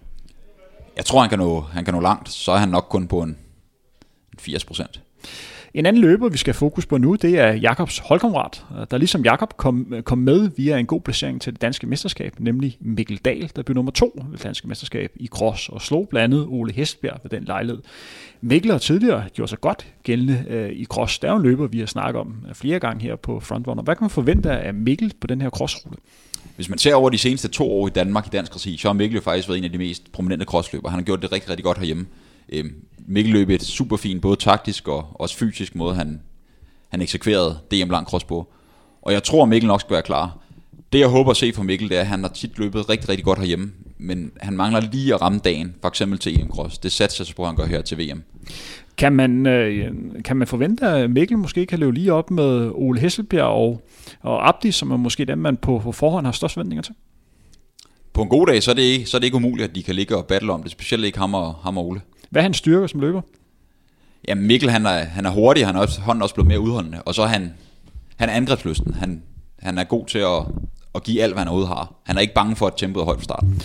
Jeg 0.97 1.05
tror, 1.05 1.21
han 1.21 1.29
kan 1.29 1.39
nå, 1.39 1.61
han 1.61 1.85
kan 1.85 1.95
nå 1.95 2.01
langt. 2.01 2.29
Så 2.29 2.53
er 2.53 2.57
han 2.57 2.69
nok 2.69 2.87
kun 2.91 3.09
på 3.09 3.23
en 3.23 3.39
80 4.39 4.65
procent. 4.65 5.03
En 5.75 5.87
anden 5.87 6.03
løber, 6.03 6.29
vi 6.29 6.39
skal 6.39 6.55
fokus 6.55 6.87
på 6.87 6.99
nu, 6.99 7.15
det 7.15 7.39
er 7.39 7.53
Jakobs 7.53 7.99
holdkammerat, 7.99 8.65
der 8.91 8.99
ligesom 8.99 9.25
Jakob 9.25 9.57
kom, 9.57 9.95
kom 10.05 10.19
med 10.19 10.51
via 10.57 10.79
en 10.79 10.87
god 10.87 11.01
placering 11.01 11.41
til 11.41 11.53
det 11.53 11.63
danske 11.63 11.87
mesterskab, 11.87 12.35
nemlig 12.39 12.77
Mikkel 12.81 13.17
Dahl, 13.17 13.51
der 13.57 13.63
blev 13.63 13.75
nummer 13.75 13.93
to 13.93 14.23
ved 14.25 14.33
det 14.33 14.43
danske 14.43 14.69
mesterskab 14.69 15.13
i 15.17 15.27
cross 15.27 15.69
og 15.69 15.83
slog 15.83 16.09
blandt 16.09 16.25
andet 16.25 16.47
Ole 16.49 16.73
Hestbjerg 16.73 17.21
ved 17.23 17.31
den 17.31 17.45
lejlighed. 17.45 17.83
Mikkel 18.41 18.71
har 18.71 18.79
tidligere 18.79 19.25
gjort 19.35 19.49
sig 19.49 19.61
godt 19.61 19.87
gældende 20.03 20.45
øh, 20.49 20.71
i 20.71 20.85
cross. 20.85 21.19
Der 21.19 21.33
er 21.33 21.37
en 21.37 21.43
løber, 21.43 21.67
vi 21.67 21.79
har 21.79 21.87
snakket 21.87 22.21
om 22.21 22.35
øh, 22.49 22.55
flere 22.55 22.79
gange 22.79 23.03
her 23.03 23.17
på 23.17 23.41
Frontrunner. 23.41 23.83
Hvad 23.83 23.97
kan 23.97 24.05
man 24.05 24.11
forvente 24.11 24.51
af 24.51 24.75
Mikkel 24.75 25.13
på 25.21 25.27
den 25.27 25.41
her 25.41 25.51
crossrute? 25.51 25.97
Hvis 26.57 26.69
man 26.69 26.79
ser 26.79 26.95
over 26.95 27.11
de 27.11 27.19
seneste 27.19 27.49
to 27.49 27.73
år 27.73 27.87
i 27.87 27.91
Danmark 27.91 28.27
i 28.27 28.31
dansk 28.33 28.57
regi, 28.57 28.77
så 28.77 28.89
har 28.89 28.93
Mikkel 28.93 29.15
jo 29.15 29.23
faktisk 29.23 29.49
været 29.49 29.59
en 29.59 29.65
af 29.65 29.73
de 29.73 29.79
mest 29.79 30.13
prominente 30.13 30.45
crossløbere. 30.45 30.91
Han 30.91 31.01
har 31.01 31.05
gjort 31.05 31.23
det 31.23 31.33
rigtig, 31.33 31.51
rigtig 31.51 31.65
godt 31.65 31.79
herhjemme. 31.79 32.07
Øhm, 32.49 32.75
Mikkel 33.07 33.33
løb 33.33 33.51
et 33.51 33.63
super 33.63 33.97
fint, 33.97 34.23
både 34.23 34.37
taktisk 34.37 34.89
og 34.89 35.07
også 35.15 35.37
fysisk 35.37 35.75
måde, 35.75 35.95
han, 35.95 36.21
han 36.89 37.03
eksekverede 37.03 37.59
DM 37.71 37.91
lang 37.91 38.07
cross 38.07 38.25
på. 38.25 38.49
Og 39.03 39.13
jeg 39.13 39.23
tror, 39.23 39.45
Mikkel 39.45 39.69
nok 39.69 39.81
skal 39.81 39.95
være 39.95 40.03
klar. 40.03 40.39
Det 40.93 40.99
jeg 40.99 41.09
håber 41.09 41.31
at 41.31 41.37
se 41.37 41.53
fra 41.53 41.63
Mikkel, 41.63 41.89
det 41.89 41.97
er, 41.97 42.01
at 42.01 42.07
han 42.07 42.23
har 42.23 42.29
tit 42.29 42.59
løbet 42.59 42.89
rigtig, 42.89 43.09
rigtig 43.09 43.25
godt 43.25 43.39
herhjemme, 43.39 43.73
men 43.99 44.33
han 44.41 44.57
mangler 44.57 44.81
lige 44.81 45.15
at 45.15 45.23
ramme 45.23 45.39
dagen, 45.39 45.75
for 45.81 45.89
eksempel 45.89 46.19
til 46.19 46.41
EM 46.41 46.49
Cross. 46.49 46.79
Det 46.79 46.93
satser 46.93 47.25
sig 47.25 47.37
på, 47.37 47.43
at 47.43 47.49
han 47.49 47.57
gør 47.57 47.67
her 47.67 47.83
til 47.83 47.99
VM. 47.99 48.23
Kan 48.97 49.13
man, 49.13 49.47
øh, 49.47 49.93
kan 50.25 50.37
man 50.37 50.47
forvente, 50.47 50.87
at 50.87 51.11
Mikkel 51.11 51.39
måske 51.39 51.67
kan 51.67 51.79
løbe 51.79 51.93
lige 51.93 52.13
op 52.13 52.31
med 52.31 52.71
Ole 52.75 53.01
Hesselbjerg 53.01 53.47
og, 53.47 53.83
og 54.21 54.49
Abdi, 54.49 54.73
som 54.73 54.91
er 54.91 54.97
måske 54.97 55.25
dem, 55.25 55.39
man 55.39 55.57
på, 55.57 55.79
på 55.79 55.93
forhånd 55.93 56.27
har 56.27 56.33
størst 56.33 56.55
forventninger 56.55 56.83
til? 56.83 56.95
På 58.13 58.23
en 58.23 58.29
god 58.29 58.47
dag, 58.47 58.63
så 58.63 58.71
er, 58.71 58.75
det 58.75 58.83
ikke, 58.83 59.07
så 59.07 59.17
er 59.17 59.19
det 59.19 59.25
ikke 59.25 59.37
umuligt, 59.37 59.69
at 59.69 59.75
de 59.75 59.83
kan 59.83 59.95
ligge 59.95 60.17
og 60.17 60.27
battle 60.27 60.53
om 60.53 60.63
det, 60.63 60.73
specielt 60.73 61.05
ikke 61.05 61.19
ham 61.19 61.35
og, 61.35 61.55
ham 61.55 61.79
og 61.79 61.87
Ole. 61.87 62.01
Hvad 62.33 62.43
er 62.43 62.45
hans 62.45 62.57
styrker 62.57 62.87
som 62.87 63.01
løber? 63.01 63.21
Ja, 64.29 64.35
Mikkel 64.35 64.71
han 64.71 64.87
er, 64.87 65.05
han 65.05 65.27
er 65.27 65.31
hurtig, 65.31 65.67
han 65.67 65.77
er 65.77 65.81
også, 65.81 66.01
han 66.01 66.19
er 66.19 66.23
også 66.23 66.35
blevet 66.35 66.49
mere 66.49 66.61
udholdende, 66.61 67.03
og 67.03 67.15
så 67.15 67.23
er 67.23 67.27
han, 67.27 67.55
han 68.17 68.29
er 68.29 68.33
angrebslysten. 68.33 68.95
Han, 68.95 69.23
han 69.59 69.79
er 69.79 69.85
god 69.85 70.07
til 70.07 70.19
at, 70.19 70.43
at 70.95 71.03
give 71.03 71.23
alt, 71.23 71.33
hvad 71.33 71.41
han 71.41 71.49
overhovedet 71.49 71.69
har. 71.69 71.95
Han 72.07 72.17
er 72.17 72.21
ikke 72.21 72.35
bange 72.35 72.57
for, 72.57 72.67
at 72.67 72.73
tempoet 72.77 73.03
er 73.03 73.05
højt 73.05 73.19
fra 73.19 73.25
starten. 73.25 73.63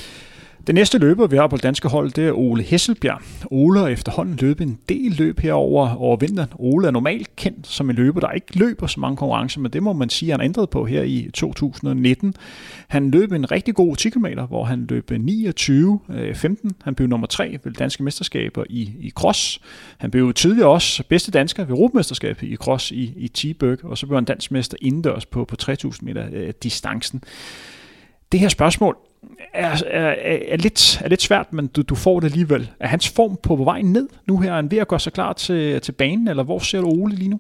Den 0.67 0.75
næste 0.75 0.97
løber, 0.97 1.27
vi 1.27 1.37
har 1.37 1.47
på 1.47 1.55
det 1.55 1.63
danske 1.63 1.87
hold, 1.87 2.11
det 2.11 2.27
er 2.27 2.31
Ole 2.31 2.63
Hesselbjerg. 2.63 3.21
Ole 3.51 3.79
har 3.79 3.87
efterhånden 3.87 4.35
løbet 4.41 4.67
en 4.67 4.79
del 4.89 5.11
løb 5.11 5.39
herover 5.39 5.95
over 5.95 6.17
vinteren. 6.17 6.49
Ole 6.55 6.87
er 6.87 6.91
normalt 6.91 7.35
kendt 7.35 7.67
som 7.67 7.89
en 7.89 7.95
løber, 7.95 8.19
der 8.19 8.31
ikke 8.31 8.59
løber 8.59 8.87
så 8.87 8.99
mange 8.99 9.17
konkurrencer, 9.17 9.59
men 9.61 9.73
det 9.73 9.83
må 9.83 9.93
man 9.93 10.09
sige, 10.09 10.33
at 10.33 10.39
han 10.39 10.45
ændret 10.45 10.69
på 10.69 10.85
her 10.85 11.03
i 11.03 11.29
2019. 11.33 12.35
Han 12.87 13.11
løb 13.11 13.31
en 13.31 13.51
rigtig 13.51 13.75
god 13.75 13.95
10 13.95 14.09
km, 14.09 14.25
hvor 14.47 14.63
han 14.63 14.85
løb 14.89 15.11
29-15. 15.11 15.15
Øh, 15.15 16.35
han 16.83 16.95
blev 16.95 17.07
nummer 17.07 17.27
3 17.27 17.57
ved 17.63 17.71
danske 17.71 18.03
mesterskaber 18.03 18.63
i, 18.69 18.81
i 18.99 19.09
cross. 19.09 19.61
Han 19.97 20.11
blev 20.11 20.33
tidligere 20.33 20.69
også 20.69 21.03
bedste 21.09 21.31
dansker 21.31 21.63
ved 21.63 21.71
Europamesterskabet 21.71 22.47
i 22.47 22.55
cross 22.55 22.91
i, 22.91 23.13
i 23.17 23.27
T-Berg, 23.27 23.85
og 23.85 23.97
så 23.97 24.05
blev 24.05 24.17
han 24.17 24.25
dansk 24.25 24.51
mester 24.51 24.77
indendørs 24.81 25.25
på, 25.25 25.45
på 25.45 25.55
3000 25.55 26.07
meter 26.07 26.25
øh, 26.33 26.53
distancen. 26.63 27.23
Det 28.31 28.39
her 28.39 28.49
spørgsmål 28.49 28.97
er, 29.57 29.81
er, 29.87 30.15
er, 30.47 30.57
lidt, 30.57 31.01
er 31.03 31.09
lidt 31.09 31.21
svært, 31.21 31.53
men 31.53 31.67
du, 31.67 31.81
du 31.81 31.95
får 31.95 32.19
det 32.19 32.27
alligevel. 32.27 32.69
Er 32.79 32.87
hans 32.87 33.09
form 33.09 33.37
på, 33.43 33.55
på 33.55 33.63
vej 33.63 33.81
ned 33.81 34.07
nu 34.27 34.39
her? 34.39 34.51
Er 34.51 34.55
han 34.55 34.71
ved 34.71 34.77
at 34.77 34.87
gøre 34.87 34.99
sig 34.99 35.13
klar 35.13 35.33
til, 35.33 35.81
til 35.81 35.91
banen, 35.91 36.27
eller 36.27 36.43
hvor 36.43 36.59
ser 36.59 36.81
du 36.81 36.87
Ole 36.87 37.15
lige 37.15 37.29
nu? 37.29 37.39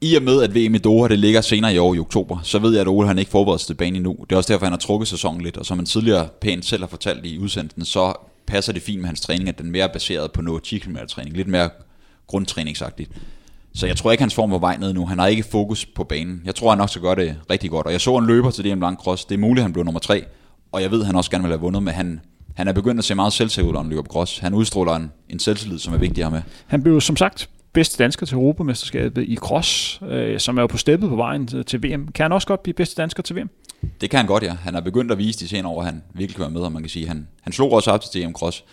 I 0.00 0.16
og 0.16 0.22
med, 0.22 0.42
at 0.42 0.54
VM 0.54 0.74
i 0.74 0.78
Doha 0.78 1.08
det 1.08 1.18
ligger 1.18 1.40
senere 1.40 1.74
i 1.74 1.78
år 1.78 1.94
i 1.94 1.98
oktober, 1.98 2.38
så 2.42 2.58
ved 2.58 2.72
jeg, 2.72 2.80
at 2.80 2.88
Ole 2.88 3.06
han 3.06 3.18
ikke 3.18 3.30
forbereder 3.30 3.58
sig 3.58 3.66
til 3.66 3.74
banen 3.74 3.96
endnu. 3.96 4.16
Det 4.20 4.32
er 4.32 4.36
også 4.36 4.52
derfor, 4.52 4.66
han 4.66 4.72
har 4.72 4.78
trukket 4.78 5.08
sæsonen 5.08 5.40
lidt, 5.40 5.56
og 5.56 5.66
som 5.66 5.78
han 5.78 5.86
tidligere 5.86 6.28
pænt 6.40 6.64
selv 6.64 6.82
har 6.82 6.88
fortalt 6.88 7.26
i 7.26 7.38
udsendelsen, 7.38 7.84
så 7.84 8.12
passer 8.46 8.72
det 8.72 8.82
fint 8.82 9.00
med 9.00 9.06
hans 9.06 9.20
træning, 9.20 9.48
at 9.48 9.58
den 9.58 9.66
er 9.66 9.70
mere 9.70 9.88
baseret 9.88 10.32
på 10.32 10.42
noget 10.42 10.62
10 10.62 10.78
km 10.78 10.96
træning, 11.08 11.36
lidt 11.36 11.48
mere 11.48 11.70
grundtræningsagtigt. 12.26 13.10
Så 13.74 13.86
jeg 13.86 13.96
tror 13.96 14.10
ikke, 14.12 14.22
hans 14.22 14.34
form 14.34 14.52
er 14.52 14.58
vej 14.58 14.76
ned 14.76 14.92
nu. 14.92 15.06
Han 15.06 15.18
har 15.18 15.26
ikke 15.26 15.42
fokus 15.42 15.86
på 15.86 16.04
banen. 16.04 16.42
Jeg 16.44 16.54
tror, 16.54 16.68
han 16.68 16.78
nok 16.78 16.90
skal 16.90 17.02
gøre 17.02 17.16
det 17.16 17.36
rigtig 17.50 17.70
godt. 17.70 17.86
Og 17.86 17.92
jeg 17.92 18.00
så 18.00 18.16
en 18.16 18.26
løber 18.26 18.50
til 18.50 18.64
DM 18.64 18.80
Lang 18.80 18.98
Cross. 18.98 19.24
Det 19.24 19.34
er 19.34 19.38
muligt, 19.38 19.58
at 19.58 19.62
han 19.62 19.72
blev 19.72 19.84
nummer 19.84 20.00
tre. 20.00 20.24
Og 20.74 20.82
jeg 20.82 20.90
ved, 20.90 21.00
at 21.00 21.06
han 21.06 21.16
også 21.16 21.30
gerne 21.30 21.44
vil 21.44 21.50
have 21.50 21.60
vundet, 21.60 21.82
men 21.82 21.94
han, 21.94 22.20
han 22.54 22.68
er 22.68 22.72
begyndt 22.72 22.98
at 22.98 23.04
se 23.04 23.14
meget 23.14 23.32
selvsikker 23.32 23.68
ud, 23.68 23.72
når 23.72 23.80
han 23.80 23.90
løber 23.90 24.02
på 24.02 24.12
cross. 24.12 24.38
Han 24.38 24.54
udstråler 24.54 24.92
en, 24.92 25.12
en 25.28 25.38
selvtillid, 25.38 25.78
som 25.78 25.94
er 25.94 25.98
vigtig 25.98 26.24
at 26.24 26.30
have 26.30 26.36
med. 26.36 26.42
Han 26.66 26.82
blev 26.82 27.00
som 27.00 27.16
sagt 27.16 27.48
bedste 27.72 28.02
dansker 28.02 28.26
til 28.26 28.34
Europamesterskabet 28.34 29.24
i 29.24 29.36
cross, 29.36 30.00
øh, 30.08 30.40
som 30.40 30.56
er 30.58 30.62
jo 30.62 30.66
på 30.66 30.78
steppet 30.78 31.08
på 31.08 31.16
vejen 31.16 31.46
til, 31.46 31.64
til 31.64 31.82
VM. 31.82 32.08
Kan 32.08 32.24
han 32.24 32.32
også 32.32 32.46
godt 32.46 32.62
blive 32.62 32.74
bedste 32.74 33.02
dansker 33.02 33.22
til 33.22 33.36
VM? 33.36 33.50
Det 34.00 34.10
kan 34.10 34.16
han 34.16 34.26
godt, 34.26 34.42
ja. 34.42 34.56
Han 34.62 34.74
har 34.74 34.80
begyndt 34.80 35.12
at 35.12 35.18
vise 35.18 35.38
de 35.38 35.48
senere 35.48 35.72
år, 35.72 35.80
at 35.80 35.86
han 35.86 36.02
virkelig 36.14 36.36
kan 36.36 36.42
være 36.42 36.50
med, 36.50 36.60
og 36.60 36.72
man 36.72 36.82
kan 36.82 36.90
sige, 36.90 37.08
han, 37.08 37.28
han 37.40 37.52
slog 37.52 37.72
også 37.72 37.90
op 37.90 38.00
til 38.00 38.22
DM 38.22 38.32
Cross. 38.32 38.64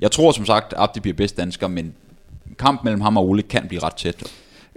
Jeg 0.00 0.10
tror 0.10 0.32
som 0.32 0.46
sagt, 0.46 0.72
at 0.72 0.78
Abdi 0.78 1.00
bliver 1.00 1.16
bedste 1.16 1.42
dansker, 1.42 1.68
men 1.68 1.94
kamp 2.58 2.84
mellem 2.84 3.00
ham 3.00 3.16
og 3.16 3.28
Ole 3.28 3.42
kan 3.42 3.68
blive 3.68 3.82
ret 3.82 3.94
tæt. 3.94 4.22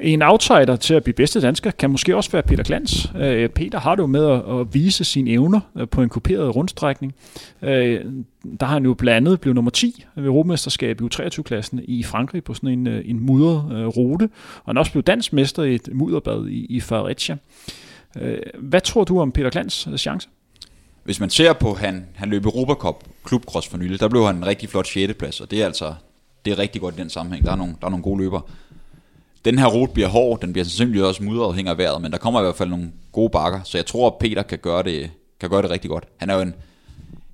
En 0.01 0.21
outsider 0.21 0.75
til 0.75 0.93
at 0.93 1.03
blive 1.03 1.13
bedste 1.13 1.41
dansker 1.41 1.71
kan 1.71 1.89
måske 1.89 2.15
også 2.15 2.31
være 2.31 2.43
Peter 2.43 2.63
Glans. 2.63 3.11
Øh, 3.15 3.49
Peter 3.49 3.79
har 3.79 3.95
det 3.95 4.01
jo 4.01 4.07
med 4.07 4.25
at, 4.31 4.73
vise 4.73 5.03
sine 5.03 5.31
evner 5.31 5.59
øh, 5.77 5.87
på 5.89 6.01
en 6.01 6.09
kopieret 6.09 6.55
rundstrækning. 6.55 7.15
Øh, 7.61 8.05
der 8.59 8.65
har 8.65 8.73
han 8.73 8.85
jo 8.85 8.93
blandt 8.93 9.27
andet 9.27 9.41
blevet 9.41 9.55
nummer 9.55 9.71
10 9.71 10.05
ved 10.15 10.25
Europamesterskabet 10.25 11.05
i 11.05 11.21
U23-klassen 11.21 11.81
i 11.83 12.03
Frankrig 12.03 12.43
på 12.43 12.53
sådan 12.53 12.69
en, 12.69 12.87
øh, 12.87 13.01
en 13.05 13.19
mudret 13.19 13.77
øh, 13.77 13.87
rute. 13.87 14.29
Og 14.55 14.63
han 14.65 14.77
er 14.77 14.79
også 14.79 14.91
blevet 14.91 15.07
dansk 15.07 15.33
mester 15.33 15.63
i 15.63 15.75
et 15.75 15.89
mudderbad 15.93 16.47
i, 16.47 16.65
i 16.65 16.79
Fredericia. 16.79 17.37
Hvad 18.59 18.81
tror 18.81 19.03
du 19.03 19.19
om 19.19 19.31
Peter 19.31 19.49
Glans 19.49 19.89
chance? 19.97 20.29
Hvis 21.03 21.19
man 21.19 21.29
ser 21.29 21.53
på, 21.53 21.73
han, 21.73 22.05
han 22.15 22.29
løb 22.29 22.45
Europa 22.45 22.73
Cup 22.73 23.03
klubkross 23.23 23.67
for 23.67 23.77
nylig, 23.77 23.99
der 23.99 24.07
blev 24.07 24.25
han 24.25 24.35
en 24.35 24.45
rigtig 24.45 24.69
flot 24.69 24.87
6. 24.87 25.13
plads, 25.13 25.41
og 25.41 25.51
det 25.51 25.61
er 25.61 25.65
altså 25.65 25.93
det 26.45 26.51
er 26.51 26.59
rigtig 26.59 26.81
godt 26.81 26.95
i 26.95 26.97
den 26.97 27.09
sammenhæng. 27.09 27.45
Der 27.45 27.51
er 27.51 27.55
nogle, 27.55 27.75
der 27.81 27.85
er 27.85 27.89
nogle 27.89 28.03
gode 28.03 28.21
løbere 28.21 28.41
den 29.45 29.59
her 29.59 29.67
rute 29.67 29.93
bliver 29.93 30.07
hård, 30.07 30.41
den 30.41 30.53
bliver 30.53 30.65
sandsynligvis 30.65 31.01
også 31.01 31.23
mudret 31.23 31.55
hænger 31.55 31.71
af 31.71 31.77
vejret, 31.77 32.01
men 32.01 32.11
der 32.11 32.17
kommer 32.17 32.39
i 32.39 32.43
hvert 32.43 32.55
fald 32.55 32.69
nogle 32.69 32.91
gode 33.11 33.29
bakker, 33.29 33.59
så 33.63 33.77
jeg 33.77 33.85
tror, 33.85 34.07
at 34.07 34.13
Peter 34.19 34.43
kan 34.43 34.57
gøre 34.57 34.83
det, 34.83 35.11
kan 35.39 35.49
gøre 35.49 35.61
det 35.61 35.69
rigtig 35.69 35.89
godt. 35.89 36.03
Han 36.17 36.29
er 36.29 36.35
jo 36.35 36.41
en, 36.41 36.53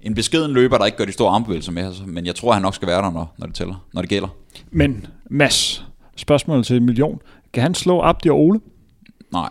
en 0.02 0.16
beskeden 0.16 0.52
løber, 0.52 0.78
der 0.78 0.86
ikke 0.86 0.98
gør 0.98 1.06
de 1.06 1.12
store 1.12 1.32
armbevægelser 1.32 1.72
med, 1.72 1.86
altså, 1.86 2.04
men 2.06 2.26
jeg 2.26 2.36
tror, 2.36 2.50
at 2.50 2.56
han 2.56 2.62
nok 2.62 2.76
skal 2.76 2.88
være 2.88 3.02
der, 3.02 3.12
når, 3.12 3.34
når 3.38 3.48
det 3.48 3.56
tæller, 3.56 3.86
når 3.94 4.02
det 4.02 4.10
gælder. 4.10 4.28
Men 4.72 5.08
Mads, 5.30 5.86
spørgsmål 6.16 6.64
til 6.64 6.76
en 6.76 6.86
million. 6.86 7.22
Kan 7.54 7.64
han 7.64 7.74
slå 7.74 8.02
Abdi 8.02 8.30
og 8.30 8.40
Ole? 8.40 8.60
Nej, 9.32 9.50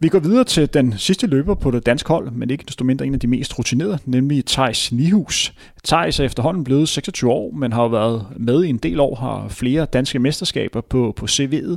vi 0.00 0.08
går 0.08 0.18
videre 0.18 0.44
til 0.44 0.74
den 0.74 0.94
sidste 0.98 1.26
løber 1.26 1.54
på 1.54 1.70
det 1.70 1.86
danske 1.86 2.08
hold, 2.08 2.30
men 2.30 2.50
ikke 2.50 2.64
desto 2.66 2.84
mindre 2.84 3.06
en 3.06 3.14
af 3.14 3.20
de 3.20 3.26
mest 3.26 3.58
rutinerede, 3.58 3.98
nemlig 4.04 4.44
Thijs 4.44 4.92
Nihus. 4.92 5.52
Thijs 5.84 6.20
er 6.20 6.24
efterhånden 6.24 6.64
blevet 6.64 6.88
26 6.88 7.30
år, 7.30 7.50
men 7.54 7.72
har 7.72 7.88
været 7.88 8.26
med 8.36 8.64
i 8.64 8.68
en 8.68 8.76
del 8.76 9.00
år, 9.00 9.14
har 9.14 9.48
flere 9.48 9.84
danske 9.84 10.18
mesterskaber 10.18 10.80
på, 10.80 11.12
på 11.16 11.26
CV'et, 11.26 11.76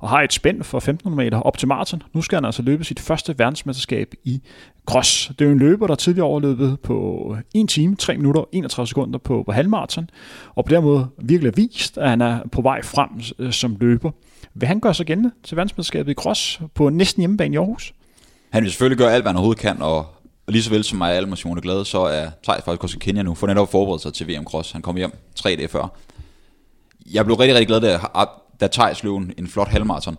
og 0.00 0.08
har 0.08 0.22
et 0.22 0.32
spænd 0.32 0.62
for 0.62 0.78
1500 0.78 1.24
meter 1.24 1.40
op 1.40 1.58
til 1.58 1.68
maraton. 1.68 2.02
Nu 2.12 2.22
skal 2.22 2.36
han 2.36 2.44
altså 2.44 2.62
løbe 2.62 2.84
sit 2.84 3.00
første 3.00 3.38
verdensmesterskab 3.38 4.14
i 4.24 4.42
cross. 4.88 5.26
Det 5.38 5.40
er 5.40 5.44
jo 5.44 5.52
en 5.52 5.58
løber, 5.58 5.86
der 5.86 5.94
tidligere 5.94 6.26
overløbet 6.26 6.80
på 6.80 7.36
1 7.54 7.68
time, 7.68 7.96
3 7.96 8.16
minutter 8.16 8.44
31 8.52 8.86
sekunder 8.86 9.18
på, 9.18 9.42
på 9.42 9.52
halvmarathon, 9.52 10.10
og 10.54 10.64
på 10.64 10.74
den 10.74 10.82
måde 10.82 11.08
virkelig 11.18 11.56
vist, 11.56 11.98
at 11.98 12.10
han 12.10 12.20
er 12.20 12.40
på 12.52 12.62
vej 12.62 12.82
frem 12.82 13.08
øh, 13.38 13.52
som 13.52 13.76
løber. 13.80 14.10
Vil 14.54 14.66
han 14.66 14.80
gøre 14.80 14.94
sig 14.94 15.06
gældende 15.06 15.30
til 15.44 15.56
verdensmesterskabet 15.56 16.10
i 16.10 16.14
cross 16.14 16.60
på 16.74 16.88
næsten 16.88 17.20
hjemmebane 17.20 17.54
i 17.54 17.58
Aarhus? 17.58 17.94
Han 18.50 18.62
vil 18.62 18.70
selvfølgelig 18.70 18.98
gøre 18.98 19.12
alt, 19.12 19.22
hvad 19.22 19.30
han 19.30 19.36
overhovedet 19.36 19.60
kan, 19.60 19.82
og 19.82 20.06
lige 20.48 20.62
så 20.62 20.70
vel 20.70 20.84
som 20.84 20.98
mig 20.98 21.12
alle 21.12 21.28
motioner 21.28 21.60
glade, 21.60 21.84
så 21.84 22.00
er 22.00 22.30
Thijs 22.44 22.64
faktisk 22.64 22.82
også 22.82 22.96
i 22.96 23.00
Kenya 23.00 23.22
nu, 23.22 23.34
for 23.34 23.46
netop 23.46 23.70
forberedt 23.70 24.02
sig 24.02 24.12
til 24.12 24.28
VM 24.28 24.44
Cross. 24.44 24.72
Han 24.72 24.82
kom 24.82 24.96
hjem 24.96 25.12
tre 25.34 25.56
dage 25.56 25.68
før. 25.68 25.98
Jeg 27.12 27.24
blev 27.24 27.36
rigtig, 27.36 27.54
rigtig 27.54 27.66
glad, 27.66 27.80
da, 27.80 27.98
da 28.60 28.66
Thijs 28.66 29.02
løb 29.02 29.12
en, 29.12 29.32
en 29.38 29.48
flot 29.48 29.68
halvmarathon. 29.68 30.16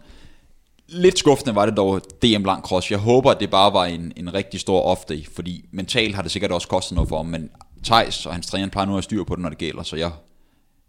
Lidt 0.91 1.19
skuffende 1.19 1.55
var 1.55 1.65
det 1.65 1.77
dog 1.77 2.01
DM 2.21 2.45
Lang 2.45 2.63
Cross. 2.63 2.91
Jeg 2.91 2.99
håber, 2.99 3.31
at 3.31 3.39
det 3.39 3.49
bare 3.49 3.73
var 3.73 3.85
en, 3.85 4.13
en 4.15 4.33
rigtig 4.33 4.59
stor 4.59 4.95
off-day, 4.95 5.35
fordi 5.35 5.65
mentalt 5.71 6.15
har 6.15 6.21
det 6.21 6.31
sikkert 6.31 6.51
også 6.51 6.67
kostet 6.67 6.95
noget 6.95 7.09
for 7.09 7.17
ham, 7.17 7.25
men 7.25 7.49
Thijs 7.83 8.25
og 8.25 8.33
hans 8.33 8.47
træner 8.47 8.67
plejer 8.67 8.87
nu 8.87 8.97
at 8.97 9.03
styre 9.03 9.25
på 9.25 9.35
det, 9.35 9.41
når 9.41 9.49
det 9.49 9.57
gælder, 9.57 9.83
så 9.83 9.95
jeg, 9.95 10.11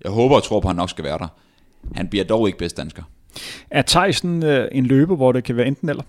jeg 0.04 0.12
håber 0.12 0.36
og 0.36 0.42
tror 0.42 0.60
på, 0.60 0.68
at 0.68 0.72
han 0.72 0.76
nok 0.76 0.90
skal 0.90 1.04
være 1.04 1.18
der. 1.18 1.28
Han 1.94 2.08
bliver 2.08 2.24
dog 2.24 2.46
ikke 2.46 2.58
bedst 2.58 2.76
dansker. 2.76 3.02
Er 3.70 3.82
Tyson 3.82 4.42
øh, 4.42 4.68
en 4.72 4.86
løber, 4.86 5.16
hvor 5.16 5.32
det 5.32 5.44
kan 5.44 5.56
være 5.56 5.66
enten 5.66 5.88
eller? 5.88 6.02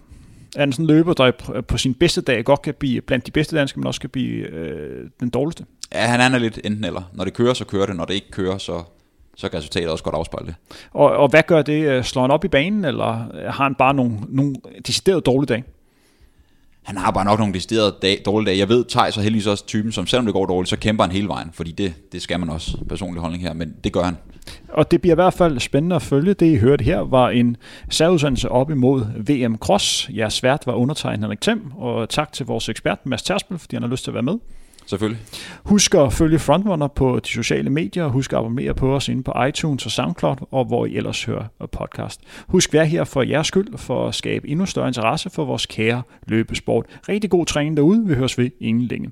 Er 0.56 0.60
han 0.60 0.72
sådan 0.72 0.84
en 0.84 0.88
løber, 0.88 1.14
der 1.14 1.62
på 1.68 1.78
sin 1.78 1.94
bedste 1.94 2.22
dag 2.22 2.46
godt 2.46 2.62
kan 2.62 2.74
blive 2.74 3.02
blandt 3.02 3.26
de 3.26 3.32
bedste 3.32 3.58
danskere, 3.58 3.80
men 3.80 3.88
også 3.88 4.02
kan 4.02 4.10
blive 4.10 4.48
øh, 4.48 5.10
den 5.20 5.30
dårligste? 5.30 5.66
Ja, 5.94 6.06
han 6.06 6.34
er 6.34 6.40
lidt 6.40 6.60
enten 6.64 6.84
eller. 6.84 7.02
Når 7.14 7.24
det 7.24 7.34
kører, 7.34 7.54
så 7.54 7.66
kører 7.66 7.86
det. 7.86 7.96
Når 7.96 8.06
det 8.06 8.14
ikke 8.14 8.32
kører, 8.32 8.58
så, 8.58 8.84
så 9.38 9.50
kan 9.50 9.58
resultatet 9.58 9.90
også 9.90 10.04
godt 10.04 10.16
afspejle 10.16 10.48
det. 10.48 10.56
Og, 10.92 11.10
og 11.10 11.30
hvad 11.30 11.44
gør 11.48 11.62
det? 11.62 12.06
Slår 12.06 12.22
han 12.22 12.32
op 12.32 12.46
i 12.46 12.48
banen, 12.48 12.86
eller 12.86 13.14
har 13.52 13.64
han 13.64 13.76
bare 13.76 13.94
nogle, 13.94 14.18
nogle 14.30 14.56
deciderede 14.88 15.22
dårlige 15.22 15.48
dage? 15.48 15.64
han 16.84 16.98
har 16.98 17.12
bare 17.12 17.26
nok 17.26 17.40
nogle 17.40 17.54
deciderede 17.54 17.96
dag, 18.02 18.22
dårlige 18.26 18.48
dage. 18.48 18.58
Jeg 18.58 18.70
ved, 18.70 18.86
Thijs 18.86 19.18
er 19.18 19.22
heldigvis 19.22 19.48
også 19.48 19.66
typen, 19.66 19.92
som 19.92 20.08
selvom 20.08 20.26
det 20.26 20.34
går 20.34 20.46
dårligt, 20.46 20.70
så 20.70 20.78
kæmper 20.78 21.04
han 21.04 21.12
hele 21.12 21.28
vejen, 21.28 21.50
fordi 21.54 21.72
det, 21.72 21.94
det 22.12 22.22
skal 22.22 22.40
man 22.40 22.50
også, 22.50 22.78
personlig 22.90 23.22
holdning 23.22 23.44
her, 23.44 23.54
men 23.54 23.76
det 23.84 23.94
gør 23.94 24.04
han. 24.04 24.18
Og 24.70 24.92
det 24.92 25.02
bliver 25.02 25.14
i 25.14 25.16
hvert 25.16 25.34
fald 25.34 25.60
spændende 25.60 25.96
at 25.96 26.02
følge. 26.02 26.34
Det, 26.34 26.46
I 26.46 26.56
hørte 26.56 26.84
her, 26.84 27.00
var 27.00 27.30
en 27.30 27.58
særudsendelse 27.90 28.50
op 28.50 28.72
imod 28.72 29.06
VM 29.18 29.58
Cross. 29.58 30.10
Jeres 30.10 30.44
vært 30.44 30.68
var 30.68 30.74
undertegnet 30.74 31.20
Henrik 31.20 31.42
Thiem, 31.42 31.72
og 31.78 32.10
tak 32.10 32.34
til 32.34 32.46
vores 32.46 32.70
ekspert, 32.70 33.06
Mads 33.06 33.24
Terspel, 33.24 33.60
fordi 33.60 33.76
han 33.76 33.84
har 33.84 33.90
lyst 33.90 34.04
til 34.04 34.12
at 34.12 34.16
være 34.16 34.24
med. 34.24 34.38
Selvfølgelig. 34.86 35.22
Husk 35.64 35.96
at 35.96 36.14
følge 36.14 36.40
Frontrunner 36.40 36.88
på 36.88 37.20
de 37.20 37.30
sociale 37.30 37.70
medier, 37.70 38.04
og 38.04 38.12
husk 38.12 38.34
at 38.34 38.40
abonnere 38.40 38.74
på 38.74 38.96
os 38.96 39.10
inde 39.10 39.24
på 39.24 39.34
iTunes 39.48 39.86
og 39.86 39.92
SoundCloud, 39.92 40.36
og 40.52 40.66
hvor 40.66 40.86
I 40.86 40.96
ellers 40.96 41.24
hører 41.24 41.46
podcast. 41.72 42.22
Husk, 42.48 42.74
vær 42.74 42.84
her 42.84 43.04
for 43.04 43.22
jeres 43.22 43.48
skyld, 43.48 43.78
for 43.78 44.08
at 44.08 44.16
skabe 44.16 44.48
endnu 44.48 44.66
større 44.66 44.88
interesse 44.88 45.30
for 45.30 45.46
vores 45.46 45.66
kære 45.66 46.02
løbesport. 46.28 46.86
Rigtig 47.10 47.30
god 47.30 47.46
træning 47.46 47.78
derude. 47.78 48.08
Vi 48.08 48.14
høres 48.14 48.38
ved 48.38 48.50
ingen 48.60 48.84
længe. 48.84 49.12